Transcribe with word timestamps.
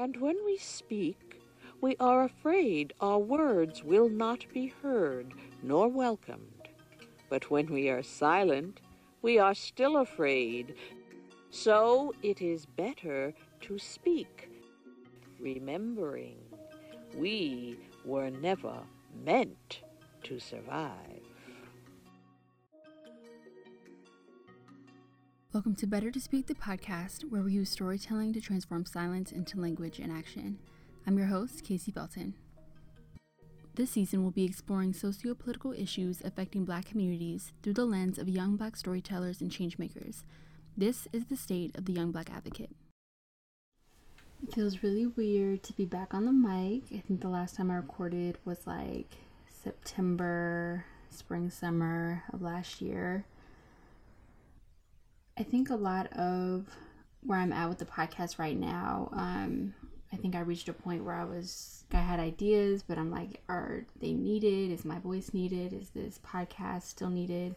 And 0.00 0.16
when 0.16 0.36
we 0.46 0.56
speak, 0.56 1.42
we 1.82 1.94
are 2.00 2.24
afraid 2.24 2.94
our 3.02 3.18
words 3.18 3.84
will 3.84 4.08
not 4.08 4.46
be 4.54 4.72
heard 4.82 5.34
nor 5.62 5.88
welcomed. 5.88 6.68
But 7.28 7.50
when 7.50 7.66
we 7.66 7.90
are 7.90 8.02
silent, 8.02 8.80
we 9.20 9.38
are 9.38 9.54
still 9.54 9.98
afraid. 9.98 10.74
So 11.50 12.14
it 12.22 12.40
is 12.40 12.64
better 12.64 13.34
to 13.60 13.78
speak, 13.78 14.48
remembering 15.38 16.38
we 17.14 17.76
were 18.02 18.30
never 18.30 18.78
meant 19.22 19.82
to 20.22 20.38
survive. 20.40 21.19
Welcome 25.52 25.74
to 25.76 25.86
Better 25.88 26.12
to 26.12 26.20
Speak, 26.20 26.46
the 26.46 26.54
podcast, 26.54 27.22
where 27.28 27.42
we 27.42 27.54
use 27.54 27.70
storytelling 27.70 28.32
to 28.34 28.40
transform 28.40 28.86
silence 28.86 29.32
into 29.32 29.58
language 29.58 29.98
and 29.98 30.12
action. 30.12 30.60
I'm 31.08 31.18
your 31.18 31.26
host, 31.26 31.64
Casey 31.64 31.90
Belton. 31.90 32.34
This 33.74 33.90
season, 33.90 34.22
we'll 34.22 34.30
be 34.30 34.44
exploring 34.44 34.92
socio 34.92 35.34
political 35.34 35.72
issues 35.72 36.22
affecting 36.24 36.64
Black 36.64 36.84
communities 36.84 37.52
through 37.64 37.72
the 37.72 37.84
lens 37.84 38.16
of 38.16 38.28
young 38.28 38.54
Black 38.54 38.76
storytellers 38.76 39.40
and 39.40 39.50
changemakers. 39.50 40.22
This 40.76 41.08
is 41.12 41.24
the 41.24 41.36
state 41.36 41.76
of 41.76 41.84
the 41.84 41.94
Young 41.94 42.12
Black 42.12 42.30
Advocate. 42.30 42.70
It 44.44 44.54
feels 44.54 44.84
really 44.84 45.06
weird 45.06 45.64
to 45.64 45.72
be 45.72 45.84
back 45.84 46.14
on 46.14 46.26
the 46.26 46.32
mic. 46.32 46.84
I 46.94 47.02
think 47.04 47.22
the 47.22 47.28
last 47.28 47.56
time 47.56 47.72
I 47.72 47.74
recorded 47.74 48.38
was 48.44 48.68
like 48.68 49.16
September, 49.48 50.84
spring, 51.08 51.50
summer 51.50 52.22
of 52.32 52.40
last 52.40 52.80
year. 52.80 53.24
I 55.38 55.42
think 55.42 55.70
a 55.70 55.76
lot 55.76 56.12
of 56.12 56.66
where 57.22 57.38
I'm 57.38 57.52
at 57.52 57.68
with 57.68 57.78
the 57.78 57.84
podcast 57.84 58.38
right 58.38 58.58
now, 58.58 59.10
um, 59.12 59.74
I 60.12 60.16
think 60.16 60.34
I 60.34 60.40
reached 60.40 60.68
a 60.68 60.72
point 60.72 61.04
where 61.04 61.14
I 61.14 61.24
was, 61.24 61.84
I 61.92 61.98
had 61.98 62.18
ideas, 62.18 62.82
but 62.82 62.98
I'm 62.98 63.10
like, 63.10 63.42
are 63.48 63.86
they 64.00 64.12
needed? 64.12 64.70
Is 64.70 64.84
my 64.84 64.98
voice 64.98 65.32
needed? 65.32 65.72
Is 65.72 65.90
this 65.90 66.18
podcast 66.18 66.82
still 66.82 67.10
needed? 67.10 67.54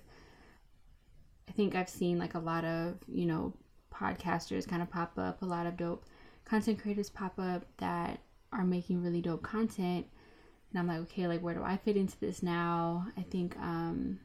I 1.50 1.52
think 1.52 1.76
I've 1.76 1.90
seen 1.90 2.20
like 2.20 2.36
a 2.36 2.40
lot 2.40 2.64
of, 2.64 2.96
you 3.08 3.26
know, 3.26 3.54
podcasters 3.94 4.68
kind 4.68 4.82
of 4.82 4.90
pop 4.90 5.14
up, 5.18 5.42
a 5.42 5.46
lot 5.46 5.66
of 5.66 5.78
dope 5.78 6.06
content 6.46 6.82
creators 6.82 7.10
pop 7.10 7.40
up 7.40 7.66
that 7.78 8.20
are 8.52 8.66
making 8.66 9.02
really 9.02 9.22
dope 9.22 9.44
content. 9.44 10.06
And 10.70 10.80
I'm 10.80 10.88
like, 10.88 11.00
okay, 11.10 11.28
like, 11.28 11.42
where 11.42 11.54
do 11.54 11.64
I 11.64 11.78
fit 11.78 11.98
into 11.98 12.20
this 12.20 12.42
now? 12.42 13.08
I 13.18 13.22
think, 13.22 13.56
um, 13.58 14.20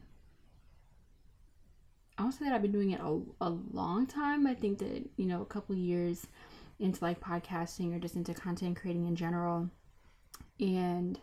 I 2.19 2.23
won't 2.23 2.33
say 2.33 2.45
that 2.45 2.53
I've 2.53 2.61
been 2.61 2.73
doing 2.73 2.91
it 2.91 2.99
a, 2.99 3.21
a 3.39 3.49
long 3.49 4.05
time. 4.05 4.45
I 4.45 4.53
think 4.53 4.79
that, 4.79 5.09
you 5.15 5.25
know, 5.25 5.41
a 5.41 5.45
couple 5.45 5.73
years 5.73 6.27
into 6.77 7.01
like 7.01 7.21
podcasting 7.21 7.95
or 7.95 7.99
just 7.99 8.15
into 8.15 8.33
content 8.33 8.75
creating 8.75 9.07
in 9.07 9.15
general. 9.15 9.69
And 10.59 11.17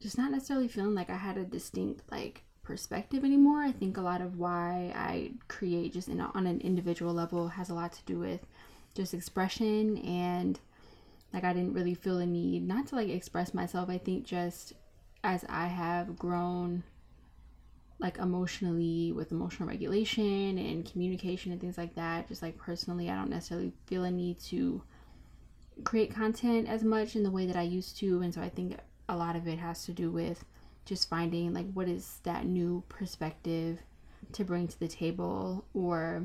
just 0.00 0.16
not 0.16 0.30
necessarily 0.30 0.68
feeling 0.68 0.94
like 0.94 1.10
I 1.10 1.16
had 1.16 1.36
a 1.36 1.44
distinct 1.44 2.02
like 2.12 2.44
perspective 2.62 3.24
anymore. 3.24 3.62
I 3.62 3.72
think 3.72 3.96
a 3.96 4.00
lot 4.02 4.20
of 4.20 4.38
why 4.38 4.92
I 4.94 5.32
create 5.48 5.92
just 5.92 6.06
in 6.06 6.20
a, 6.20 6.30
on 6.36 6.46
an 6.46 6.60
individual 6.60 7.12
level 7.12 7.48
has 7.48 7.68
a 7.68 7.74
lot 7.74 7.94
to 7.94 8.04
do 8.04 8.20
with 8.20 8.46
just 8.94 9.12
expression 9.12 9.98
and 9.98 10.60
like 11.32 11.42
I 11.42 11.52
didn't 11.52 11.74
really 11.74 11.94
feel 11.94 12.18
the 12.18 12.26
need 12.26 12.64
not 12.64 12.86
to 12.88 12.94
like 12.94 13.08
express 13.08 13.52
myself. 13.52 13.88
I 13.90 13.98
think 13.98 14.24
just 14.24 14.74
as 15.24 15.44
I 15.48 15.66
have 15.66 16.16
grown 16.16 16.84
like 17.98 18.18
emotionally 18.18 19.12
with 19.12 19.32
emotional 19.32 19.68
regulation 19.68 20.58
and 20.58 20.90
communication 20.90 21.52
and 21.52 21.60
things 21.60 21.78
like 21.78 21.94
that 21.94 22.26
just 22.28 22.42
like 22.42 22.56
personally 22.58 23.08
i 23.08 23.14
don't 23.14 23.30
necessarily 23.30 23.72
feel 23.86 24.04
a 24.04 24.10
need 24.10 24.38
to 24.38 24.82
create 25.84 26.12
content 26.14 26.68
as 26.68 26.84
much 26.84 27.16
in 27.16 27.22
the 27.22 27.30
way 27.30 27.46
that 27.46 27.56
i 27.56 27.62
used 27.62 27.96
to 27.96 28.20
and 28.22 28.34
so 28.34 28.40
i 28.40 28.48
think 28.48 28.76
a 29.08 29.16
lot 29.16 29.36
of 29.36 29.46
it 29.46 29.58
has 29.58 29.84
to 29.84 29.92
do 29.92 30.10
with 30.10 30.44
just 30.84 31.08
finding 31.08 31.52
like 31.54 31.70
what 31.72 31.88
is 31.88 32.18
that 32.24 32.46
new 32.46 32.82
perspective 32.88 33.78
to 34.32 34.44
bring 34.44 34.66
to 34.66 34.78
the 34.78 34.88
table 34.88 35.64
or 35.72 36.24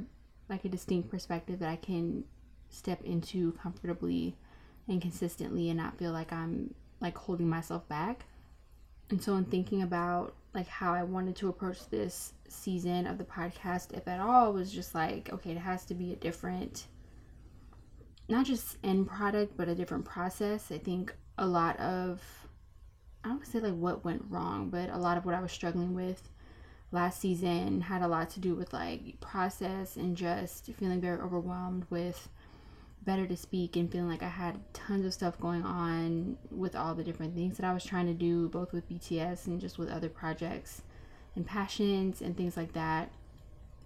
like 0.49 0.65
a 0.65 0.69
distinct 0.69 1.09
perspective 1.09 1.59
that 1.59 1.69
i 1.69 1.75
can 1.75 2.23
step 2.69 3.01
into 3.03 3.51
comfortably 3.53 4.35
and 4.87 5.01
consistently 5.01 5.69
and 5.69 5.77
not 5.77 5.97
feel 5.97 6.11
like 6.11 6.31
i'm 6.33 6.73
like 6.99 7.17
holding 7.17 7.49
myself 7.49 7.87
back 7.87 8.25
and 9.09 9.21
so 9.21 9.35
in 9.35 9.45
thinking 9.45 9.81
about 9.81 10.35
like 10.53 10.67
how 10.67 10.93
I 10.93 11.03
wanted 11.03 11.35
to 11.37 11.49
approach 11.49 11.87
this 11.89 12.33
season 12.47 13.05
of 13.07 13.17
the 13.17 13.23
podcast, 13.23 13.93
if 13.95 14.07
at 14.07 14.19
all, 14.19 14.53
was 14.53 14.71
just 14.71 14.95
like, 14.95 15.31
okay, 15.31 15.51
it 15.51 15.57
has 15.57 15.85
to 15.85 15.93
be 15.93 16.11
a 16.11 16.15
different, 16.15 16.87
not 18.27 18.45
just 18.45 18.77
end 18.83 19.07
product, 19.07 19.55
but 19.55 19.67
a 19.67 19.75
different 19.75 20.05
process. 20.05 20.71
I 20.71 20.77
think 20.77 21.13
a 21.37 21.45
lot 21.45 21.79
of, 21.79 22.21
I 23.23 23.29
don't 23.29 23.45
say 23.45 23.59
like 23.59 23.75
what 23.75 24.03
went 24.03 24.25
wrong, 24.29 24.69
but 24.69 24.89
a 24.89 24.97
lot 24.97 25.17
of 25.17 25.25
what 25.25 25.35
I 25.35 25.41
was 25.41 25.51
struggling 25.51 25.93
with 25.93 26.29
last 26.91 27.21
season 27.21 27.81
had 27.81 28.01
a 28.01 28.07
lot 28.07 28.31
to 28.31 28.39
do 28.39 28.55
with 28.55 28.73
like 28.73 29.19
process 29.19 29.95
and 29.95 30.17
just 30.17 30.65
feeling 30.73 30.99
very 30.99 31.19
overwhelmed 31.19 31.85
with 31.91 32.29
better 33.03 33.25
to 33.27 33.37
speak 33.37 33.75
and 33.75 33.91
feeling 33.91 34.09
like 34.09 34.23
I 34.23 34.29
had 34.29 34.59
tons 34.73 35.05
of 35.05 35.13
stuff 35.13 35.39
going 35.39 35.63
on 35.63 36.37
with 36.51 36.75
all 36.75 36.93
the 36.95 37.03
different 37.03 37.35
things 37.35 37.57
that 37.57 37.65
I 37.65 37.73
was 37.73 37.83
trying 37.83 38.07
to 38.07 38.13
do, 38.13 38.49
both 38.49 38.73
with 38.73 38.89
BTS 38.89 39.47
and 39.47 39.59
just 39.59 39.77
with 39.77 39.89
other 39.89 40.09
projects 40.09 40.81
and 41.35 41.45
passions 41.45 42.21
and 42.21 42.35
things 42.35 42.57
like 42.57 42.73
that. 42.73 43.11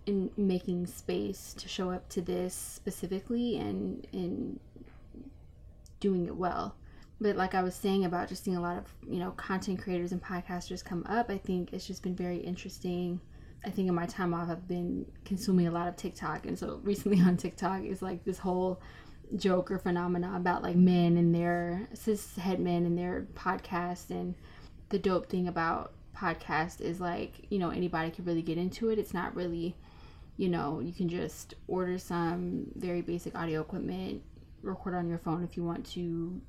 In 0.05 0.31
making 0.35 0.87
space 0.87 1.53
to 1.57 1.69
show 1.69 1.89
up 1.89 2.09
to 2.09 2.21
this 2.21 2.53
specifically 2.53 3.57
and 3.57 4.05
in 4.11 4.59
doing 6.01 6.25
it 6.25 6.35
well. 6.35 6.75
But 7.21 7.37
like 7.37 7.55
I 7.55 7.63
was 7.63 7.73
saying 7.73 8.03
about 8.03 8.27
just 8.27 8.43
seeing 8.43 8.57
a 8.57 8.61
lot 8.61 8.77
of, 8.77 8.93
you 9.09 9.19
know, 9.19 9.31
content 9.31 9.81
creators 9.81 10.11
and 10.11 10.21
podcasters 10.21 10.83
come 10.83 11.05
up, 11.07 11.29
I 11.29 11.37
think 11.37 11.71
it's 11.71 11.87
just 11.87 12.03
been 12.03 12.17
very 12.17 12.37
interesting. 12.37 13.21
I 13.65 13.69
think 13.69 13.87
in 13.87 13.95
my 13.95 14.05
time 14.05 14.33
off, 14.33 14.49
I've 14.49 14.67
been 14.67 15.05
consuming 15.23 15.67
a 15.67 15.71
lot 15.71 15.87
of 15.87 15.95
TikTok. 15.95 16.45
And 16.45 16.59
so 16.59 16.81
recently 16.83 17.21
on 17.25 17.37
TikTok 17.37 17.83
is 17.83 18.01
like 18.01 18.25
this 18.25 18.39
whole 18.39 18.81
joke 19.35 19.71
or 19.71 19.79
phenomena 19.79 20.33
about 20.35 20.61
like 20.61 20.75
men 20.75 21.17
and 21.17 21.33
their 21.33 21.87
cishet 21.93 22.59
men 22.59 22.85
and 22.85 22.97
their 22.97 23.25
podcast 23.33 24.09
and 24.09 24.35
the 24.89 24.99
dope 24.99 25.27
thing 25.27 25.47
about 25.47 25.93
podcast 26.15 26.79
is 26.81 26.99
like 26.99 27.47
you 27.49 27.57
know 27.57 27.69
anybody 27.69 28.11
can 28.11 28.25
really 28.25 28.41
get 28.41 28.57
into 28.57 28.89
it. 28.89 28.99
It's 28.99 29.13
not 29.13 29.35
really 29.35 29.75
you 30.37 30.49
know 30.49 30.79
you 30.79 30.93
can 30.93 31.09
just 31.09 31.53
order 31.67 31.97
some 31.97 32.65
very 32.75 33.01
basic 33.01 33.35
audio 33.35 33.61
equipment 33.61 34.21
record 34.61 34.95
on 34.95 35.07
your 35.07 35.17
phone 35.17 35.43
if 35.43 35.57
you 35.57 35.63
want 35.63 35.85
to 35.85 36.41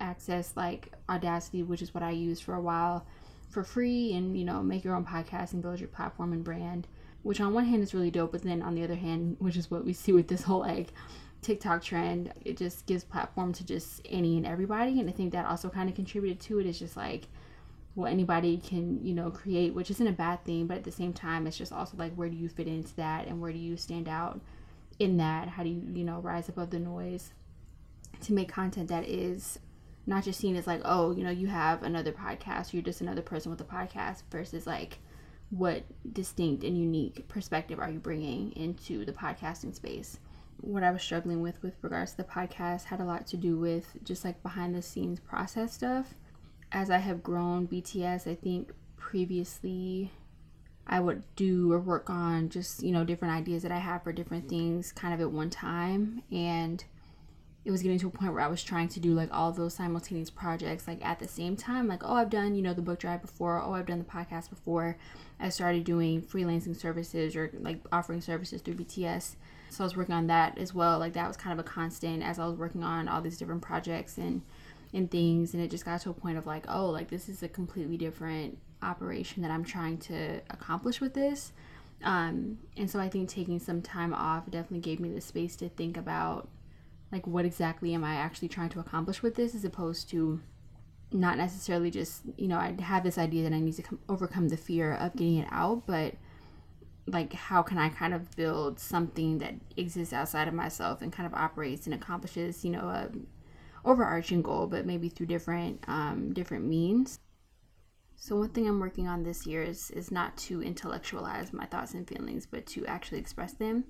access 0.00 0.52
like 0.56 0.92
audacity 1.08 1.62
which 1.62 1.82
is 1.82 1.92
what 1.92 2.02
i 2.02 2.10
used 2.10 2.44
for 2.44 2.54
a 2.54 2.60
while 2.60 3.04
for 3.50 3.64
free 3.64 4.12
and 4.14 4.38
you 4.38 4.44
know 4.44 4.62
make 4.62 4.84
your 4.84 4.94
own 4.94 5.04
podcast 5.04 5.52
and 5.52 5.62
build 5.62 5.80
your 5.80 5.88
platform 5.88 6.32
and 6.32 6.44
brand 6.44 6.86
which 7.22 7.40
on 7.40 7.52
one 7.52 7.64
hand 7.64 7.82
is 7.82 7.94
really 7.94 8.10
dope 8.10 8.30
but 8.30 8.42
then 8.42 8.62
on 8.62 8.74
the 8.74 8.84
other 8.84 8.94
hand 8.94 9.34
which 9.40 9.56
is 9.56 9.70
what 9.70 9.84
we 9.84 9.92
see 9.92 10.12
with 10.12 10.28
this 10.28 10.42
whole 10.42 10.60
like 10.60 10.92
TikTok 11.42 11.82
trend, 11.82 12.32
it 12.44 12.56
just 12.56 12.86
gives 12.86 13.04
platform 13.04 13.52
to 13.54 13.64
just 13.64 14.00
any 14.08 14.36
and 14.36 14.46
everybody. 14.46 15.00
And 15.00 15.08
I 15.08 15.12
think 15.12 15.32
that 15.32 15.46
also 15.46 15.68
kind 15.68 15.88
of 15.88 15.94
contributed 15.94 16.40
to 16.40 16.58
it. 16.58 16.66
It's 16.66 16.78
just 16.78 16.96
like, 16.96 17.28
well, 17.94 18.10
anybody 18.10 18.58
can, 18.58 19.04
you 19.04 19.14
know, 19.14 19.30
create, 19.30 19.74
which 19.74 19.90
isn't 19.90 20.06
a 20.06 20.12
bad 20.12 20.44
thing. 20.44 20.66
But 20.66 20.78
at 20.78 20.84
the 20.84 20.92
same 20.92 21.12
time, 21.12 21.46
it's 21.46 21.56
just 21.56 21.72
also 21.72 21.96
like, 21.96 22.14
where 22.14 22.28
do 22.28 22.36
you 22.36 22.48
fit 22.48 22.66
into 22.66 22.94
that? 22.96 23.26
And 23.26 23.40
where 23.40 23.52
do 23.52 23.58
you 23.58 23.76
stand 23.76 24.08
out 24.08 24.40
in 24.98 25.16
that? 25.18 25.48
How 25.48 25.62
do 25.62 25.68
you, 25.68 25.82
you 25.92 26.04
know, 26.04 26.20
rise 26.20 26.48
above 26.48 26.70
the 26.70 26.78
noise 26.78 27.32
to 28.22 28.32
make 28.32 28.48
content 28.48 28.88
that 28.88 29.08
is 29.08 29.58
not 30.06 30.24
just 30.24 30.40
seen 30.40 30.56
as 30.56 30.66
like, 30.66 30.80
oh, 30.84 31.12
you 31.12 31.22
know, 31.22 31.30
you 31.30 31.46
have 31.46 31.82
another 31.82 32.12
podcast, 32.12 32.72
you're 32.72 32.82
just 32.82 33.00
another 33.00 33.22
person 33.22 33.50
with 33.50 33.60
a 33.60 33.64
podcast 33.64 34.22
versus 34.30 34.66
like, 34.66 34.98
what 35.50 35.82
distinct 36.12 36.64
and 36.64 36.76
unique 36.76 37.26
perspective 37.28 37.78
are 37.78 37.90
you 37.90 37.98
bringing 37.98 38.52
into 38.52 39.04
the 39.04 39.12
podcasting 39.12 39.74
space? 39.74 40.18
What 40.60 40.82
I 40.82 40.90
was 40.90 41.02
struggling 41.02 41.40
with 41.40 41.62
with 41.62 41.74
regards 41.82 42.12
to 42.12 42.16
the 42.18 42.24
podcast 42.24 42.84
had 42.84 43.00
a 43.00 43.04
lot 43.04 43.26
to 43.28 43.36
do 43.36 43.56
with 43.56 43.96
just 44.04 44.24
like 44.24 44.42
behind 44.42 44.74
the 44.74 44.82
scenes 44.82 45.20
process 45.20 45.74
stuff. 45.74 46.14
As 46.70 46.90
I 46.90 46.98
have 46.98 47.22
grown 47.22 47.66
BTS, 47.66 48.30
I 48.30 48.34
think 48.34 48.72
previously 48.96 50.10
I 50.86 51.00
would 51.00 51.22
do 51.36 51.72
or 51.72 51.78
work 51.78 52.10
on 52.10 52.48
just, 52.48 52.82
you 52.82 52.92
know, 52.92 53.04
different 53.04 53.34
ideas 53.34 53.62
that 53.62 53.72
I 53.72 53.78
have 53.78 54.02
for 54.02 54.12
different 54.12 54.48
things 54.48 54.92
kind 54.92 55.14
of 55.14 55.20
at 55.20 55.30
one 55.30 55.50
time. 55.50 56.22
And 56.32 56.84
it 57.64 57.70
was 57.70 57.82
getting 57.82 57.98
to 57.98 58.06
a 58.06 58.10
point 58.10 58.32
where 58.32 58.42
I 58.42 58.48
was 58.48 58.62
trying 58.62 58.88
to 58.88 59.00
do 59.00 59.12
like 59.12 59.28
all 59.32 59.52
those 59.52 59.74
simultaneous 59.74 60.30
projects 60.30 60.88
like 60.88 61.04
at 61.04 61.18
the 61.18 61.28
same 61.28 61.56
time. 61.56 61.86
Like, 61.86 62.02
oh, 62.04 62.14
I've 62.14 62.30
done, 62.30 62.54
you 62.54 62.62
know, 62.62 62.72
the 62.72 62.82
book 62.82 62.98
drive 63.00 63.20
before. 63.20 63.60
Oh, 63.62 63.74
I've 63.74 63.86
done 63.86 63.98
the 63.98 64.04
podcast 64.04 64.48
before. 64.48 64.96
I 65.38 65.50
started 65.50 65.84
doing 65.84 66.22
freelancing 66.22 66.76
services 66.76 67.36
or 67.36 67.50
like 67.60 67.80
offering 67.92 68.20
services 68.20 68.62
through 68.62 68.74
BTS 68.74 69.36
so 69.70 69.84
I 69.84 69.86
was 69.86 69.96
working 69.96 70.14
on 70.14 70.26
that 70.28 70.58
as 70.58 70.74
well. 70.74 70.98
Like 70.98 71.12
that 71.14 71.28
was 71.28 71.36
kind 71.36 71.58
of 71.58 71.64
a 71.64 71.68
constant 71.68 72.22
as 72.22 72.38
I 72.38 72.46
was 72.46 72.56
working 72.56 72.82
on 72.82 73.08
all 73.08 73.20
these 73.20 73.38
different 73.38 73.62
projects 73.62 74.18
and 74.18 74.42
and 74.94 75.10
things 75.10 75.52
and 75.52 75.62
it 75.62 75.70
just 75.70 75.84
got 75.84 76.00
to 76.00 76.10
a 76.10 76.14
point 76.14 76.38
of 76.38 76.46
like, 76.46 76.64
oh, 76.68 76.86
like 76.86 77.08
this 77.10 77.28
is 77.28 77.42
a 77.42 77.48
completely 77.48 77.98
different 77.98 78.58
operation 78.82 79.42
that 79.42 79.50
I'm 79.50 79.64
trying 79.64 79.98
to 79.98 80.40
accomplish 80.48 81.00
with 81.00 81.14
this. 81.14 81.52
Um, 82.02 82.58
and 82.76 82.88
so 82.88 82.98
I 82.98 83.08
think 83.08 83.28
taking 83.28 83.58
some 83.58 83.82
time 83.82 84.14
off 84.14 84.50
definitely 84.50 84.80
gave 84.80 85.00
me 85.00 85.10
the 85.10 85.20
space 85.20 85.56
to 85.56 85.68
think 85.68 85.96
about 85.96 86.48
like 87.10 87.26
what 87.26 87.44
exactly 87.44 87.94
am 87.94 88.04
I 88.04 88.14
actually 88.14 88.48
trying 88.48 88.68
to 88.70 88.80
accomplish 88.80 89.22
with 89.22 89.34
this 89.34 89.54
as 89.54 89.64
opposed 89.64 90.10
to 90.10 90.40
not 91.10 91.38
necessarily 91.38 91.90
just, 91.90 92.22
you 92.36 92.48
know, 92.48 92.58
I 92.58 92.76
have 92.80 93.02
this 93.02 93.16
idea 93.16 93.42
that 93.48 93.54
I 93.54 93.60
need 93.60 93.74
to 93.76 93.82
come, 93.82 93.98
overcome 94.08 94.48
the 94.48 94.56
fear 94.56 94.94
of 94.94 95.16
getting 95.16 95.38
it 95.38 95.48
out, 95.50 95.86
but 95.86 96.14
like 97.06 97.32
how 97.32 97.62
can 97.62 97.78
I 97.78 97.88
kind 97.88 98.12
of 98.12 98.30
build 98.36 98.78
something 98.78 99.38
that 99.38 99.54
exists 99.76 100.12
outside 100.12 100.48
of 100.48 100.54
myself 100.54 101.00
and 101.00 101.12
kind 101.12 101.26
of 101.26 101.32
operates 101.34 101.86
and 101.86 101.94
accomplishes, 101.94 102.64
you 102.64 102.70
know, 102.70 102.88
a 102.88 103.08
overarching 103.84 104.42
goal, 104.42 104.66
but 104.66 104.84
maybe 104.84 105.08
through 105.08 105.26
different 105.26 105.82
um, 105.88 106.32
different 106.34 106.66
means. 106.66 107.20
So 108.16 108.36
one 108.36 108.50
thing 108.50 108.68
I'm 108.68 108.80
working 108.80 109.06
on 109.08 109.22
this 109.22 109.46
year 109.46 109.62
is 109.62 109.90
is 109.92 110.10
not 110.10 110.36
to 110.38 110.62
intellectualize 110.62 111.52
my 111.52 111.64
thoughts 111.64 111.94
and 111.94 112.06
feelings, 112.06 112.46
but 112.46 112.66
to 112.66 112.84
actually 112.86 113.18
express 113.18 113.52
them. 113.52 113.84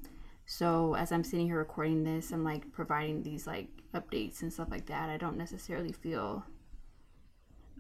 So 0.51 0.95
as 0.95 1.13
I'm 1.13 1.25
sitting 1.25 1.45
here 1.45 1.59
recording 1.59 2.05
this, 2.05 2.33
I'm 2.33 2.43
like 2.43 2.73
providing 2.73 3.23
these 3.23 3.47
like 3.47 3.69
updates 3.95 4.41
and 4.41 4.51
stuff 4.51 4.69
like 4.71 4.87
that. 4.87 5.11
I 5.11 5.19
don't 5.19 5.37
necessarily 5.37 5.93
feel 5.93 6.43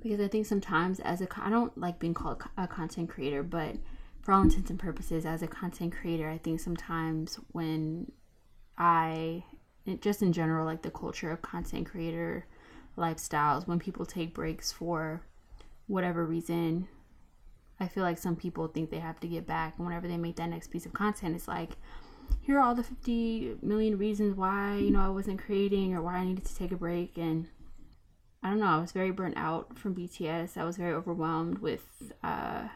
because 0.02 0.20
I 0.20 0.28
think 0.28 0.44
sometimes 0.44 1.00
as 1.00 1.22
a 1.22 1.28
I 1.40 1.48
don't 1.48 1.76
like 1.78 1.98
being 1.98 2.12
called 2.12 2.42
a 2.58 2.68
content 2.68 3.08
creator, 3.08 3.42
but 3.42 3.76
for 4.20 4.32
all 4.32 4.42
intents 4.42 4.68
and 4.68 4.78
purposes, 4.78 5.24
as 5.24 5.40
a 5.40 5.46
content 5.46 5.96
creator, 5.98 6.28
I 6.28 6.36
think 6.36 6.60
sometimes 6.60 7.40
when 7.52 8.12
I, 8.76 9.44
just 10.02 10.20
in 10.20 10.34
general, 10.34 10.66
like 10.66 10.82
the 10.82 10.90
culture 10.90 11.30
of 11.30 11.40
content 11.40 11.86
creator 11.86 12.46
lifestyles, 12.98 13.66
when 13.66 13.78
people 13.78 14.04
take 14.04 14.34
breaks 14.34 14.72
for 14.72 15.22
whatever 15.86 16.26
reason, 16.26 16.86
I 17.80 17.88
feel 17.88 18.02
like 18.02 18.18
some 18.18 18.36
people 18.36 18.68
think 18.68 18.90
they 18.90 18.98
have 18.98 19.20
to 19.20 19.26
get 19.26 19.46
back. 19.46 19.78
And 19.78 19.86
whenever 19.86 20.06
they 20.06 20.18
make 20.18 20.36
that 20.36 20.50
next 20.50 20.70
piece 20.70 20.84
of 20.84 20.92
content, 20.92 21.34
it's 21.34 21.48
like, 21.48 21.70
here 22.42 22.58
are 22.58 22.62
all 22.62 22.74
the 22.74 22.82
50 22.82 23.56
million 23.62 23.98
reasons 23.98 24.36
why, 24.36 24.76
you 24.76 24.90
know, 24.90 25.00
I 25.00 25.08
wasn't 25.08 25.42
creating 25.42 25.94
or 25.94 26.02
why 26.02 26.14
I 26.16 26.24
needed 26.24 26.44
to 26.46 26.56
take 26.56 26.72
a 26.72 26.76
break. 26.76 27.18
And 27.18 27.48
I 28.42 28.50
don't 28.50 28.60
know, 28.60 28.66
I 28.66 28.80
was 28.80 28.92
very 28.92 29.10
burnt 29.10 29.36
out 29.36 29.78
from 29.78 29.94
BTS. 29.94 30.56
I 30.56 30.64
was 30.64 30.76
very 30.76 30.94
overwhelmed 30.94 31.58
with, 31.58 32.12
uh, 32.22 32.68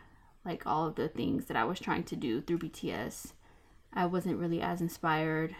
like 0.45 0.67
all 0.67 0.87
of 0.87 0.97
the 0.97 1.09
things 1.09 1.47
that 1.47 1.57
I 1.57 1.65
was 1.65 1.81
trying 1.81 2.05
to 2.05 2.17
do 2.17 2.41
through 2.41 2.59
BTS. 2.59 3.33
I 3.93 4.07
wasn't 4.07 4.39
really 4.39 4.61
as 4.61 4.81
inspired. 4.81 5.55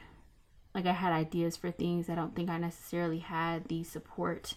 Like 0.75 0.87
I 0.87 0.93
had 0.93 1.13
ideas 1.13 1.57
for 1.57 1.71
things. 1.71 2.09
I 2.09 2.15
don't 2.15 2.35
think 2.35 2.51
I 2.51 2.59
necessarily 2.59 3.19
had 3.19 3.69
the 3.69 3.85
support 3.85 4.55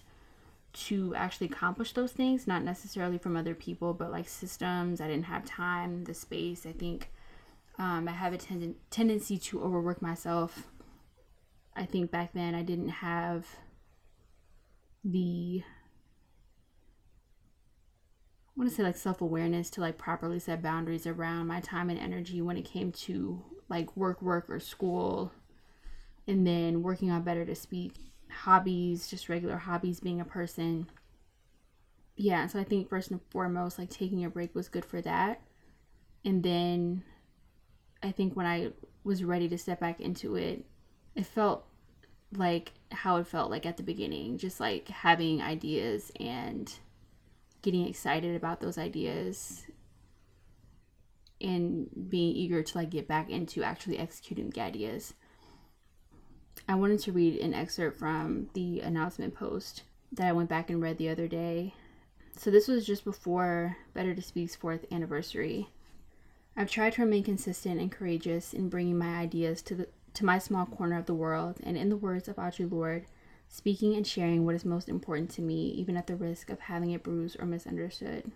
to 0.73 1.15
actually 1.15 1.47
accomplish 1.47 1.93
those 1.93 2.11
things, 2.11 2.47
not 2.47 2.63
necessarily 2.63 3.17
from 3.17 3.37
other 3.37 3.55
people, 3.55 3.93
but 3.93 4.11
like 4.11 4.27
systems. 4.27 4.99
I 4.99 5.07
didn't 5.07 5.25
have 5.25 5.45
time, 5.45 6.03
the 6.03 6.13
space. 6.13 6.65
I 6.65 6.73
think 6.73 7.11
um, 7.77 8.07
I 8.07 8.11
have 8.11 8.33
a 8.33 8.37
ten- 8.37 8.75
tendency 8.89 9.37
to 9.37 9.61
overwork 9.63 10.01
myself. 10.01 10.67
I 11.75 11.85
think 11.85 12.09
back 12.09 12.33
then 12.33 12.55
I 12.55 12.63
didn't 12.63 12.89
have 12.89 13.45
the 15.03 15.63
I 18.47 18.59
want 18.59 18.69
to 18.69 18.75
say 18.75 18.83
like 18.83 18.95
self 18.97 19.21
awareness 19.21 19.69
to 19.71 19.81
like 19.81 19.97
properly 19.97 20.39
set 20.39 20.61
boundaries 20.61 21.05
around 21.07 21.47
my 21.47 21.59
time 21.59 21.89
and 21.89 21.99
energy 21.99 22.41
when 22.41 22.57
it 22.57 22.65
came 22.65 22.91
to 22.91 23.43
like 23.69 23.95
work, 23.97 24.21
work, 24.21 24.49
or 24.49 24.59
school, 24.59 25.31
and 26.27 26.45
then 26.47 26.83
working 26.83 27.11
on 27.11 27.23
better 27.23 27.45
to 27.45 27.55
speak, 27.55 27.93
hobbies, 28.29 29.07
just 29.09 29.29
regular 29.29 29.57
hobbies, 29.57 29.99
being 30.01 30.21
a 30.21 30.25
person. 30.25 30.87
Yeah, 32.17 32.47
so 32.47 32.59
I 32.59 32.63
think 32.63 32.89
first 32.89 33.11
and 33.11 33.21
foremost, 33.29 33.77
like 33.77 33.89
taking 33.89 34.23
a 34.23 34.29
break 34.29 34.55
was 34.55 34.69
good 34.69 34.85
for 34.85 35.01
that. 35.01 35.41
And 36.25 36.43
then 36.43 37.03
I 38.05 38.11
think 38.11 38.35
when 38.35 38.45
I 38.45 38.69
was 39.03 39.23
ready 39.23 39.49
to 39.49 39.57
step 39.57 39.79
back 39.79 39.99
into 39.99 40.35
it, 40.35 40.63
it 41.15 41.25
felt 41.25 41.65
like 42.31 42.73
how 42.91 43.17
it 43.17 43.25
felt 43.25 43.49
like 43.49 43.65
at 43.65 43.77
the 43.77 43.83
beginning, 43.83 44.37
just 44.37 44.59
like 44.59 44.87
having 44.89 45.41
ideas 45.41 46.11
and 46.19 46.71
getting 47.63 47.87
excited 47.87 48.35
about 48.35 48.61
those 48.61 48.77
ideas 48.77 49.63
and 51.41 51.89
being 52.09 52.35
eager 52.35 52.61
to 52.61 52.77
like 52.77 52.91
get 52.91 53.07
back 53.07 53.31
into 53.31 53.63
actually 53.63 53.97
executing 53.97 54.51
the 54.51 54.61
ideas. 54.61 55.15
I 56.69 56.75
wanted 56.75 56.99
to 56.99 57.11
read 57.11 57.39
an 57.39 57.55
excerpt 57.55 57.97
from 57.97 58.49
the 58.53 58.81
announcement 58.81 59.33
post 59.33 59.81
that 60.11 60.27
I 60.27 60.31
went 60.31 60.49
back 60.49 60.69
and 60.69 60.79
read 60.79 60.99
the 60.99 61.09
other 61.09 61.27
day. 61.27 61.73
So 62.37 62.51
this 62.51 62.67
was 62.67 62.85
just 62.85 63.03
before 63.03 63.77
Better 63.95 64.13
to 64.13 64.21
Speak's 64.21 64.55
fourth 64.55 64.85
anniversary. 64.91 65.69
I've 66.57 66.71
tried 66.71 66.93
to 66.93 67.01
remain 67.01 67.23
consistent 67.23 67.81
and 67.81 67.91
courageous 67.91 68.53
in 68.53 68.69
bringing 68.69 68.97
my 68.97 69.17
ideas 69.17 69.61
to 69.63 69.75
the 69.75 69.87
to 70.13 70.23
my 70.23 70.39
small 70.39 70.65
corner 70.65 70.97
of 70.97 71.05
the 71.05 71.13
world, 71.13 71.57
and 71.61 71.75
in 71.75 71.89
the 71.89 71.97
words 71.97 72.29
of 72.29 72.37
Audre 72.37 72.71
Lorde, 72.71 73.05
speaking 73.49 73.93
and 73.93 74.07
sharing 74.07 74.45
what 74.45 74.55
is 74.55 74.63
most 74.63 74.87
important 74.87 75.29
to 75.31 75.41
me, 75.41 75.67
even 75.71 75.97
at 75.97 76.07
the 76.07 76.15
risk 76.15 76.49
of 76.49 76.61
having 76.61 76.91
it 76.91 77.03
bruised 77.03 77.35
or 77.37 77.45
misunderstood. 77.45 78.31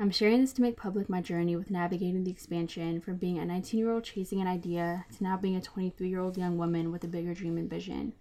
I'm 0.00 0.10
sharing 0.10 0.40
this 0.40 0.52
to 0.54 0.62
make 0.62 0.76
public 0.76 1.08
my 1.08 1.22
journey 1.22 1.54
with 1.54 1.70
navigating 1.70 2.24
the 2.24 2.32
expansion 2.32 3.00
from 3.00 3.18
being 3.18 3.38
a 3.38 3.44
19 3.44 3.78
year 3.78 3.92
old 3.92 4.02
chasing 4.02 4.40
an 4.40 4.48
idea 4.48 5.06
to 5.16 5.22
now 5.22 5.36
being 5.36 5.54
a 5.54 5.60
23 5.60 6.08
year 6.08 6.20
old 6.20 6.36
young 6.36 6.58
woman 6.58 6.90
with 6.90 7.04
a 7.04 7.08
bigger 7.08 7.34
dream 7.34 7.56
and 7.56 7.70
vision, 7.70 8.14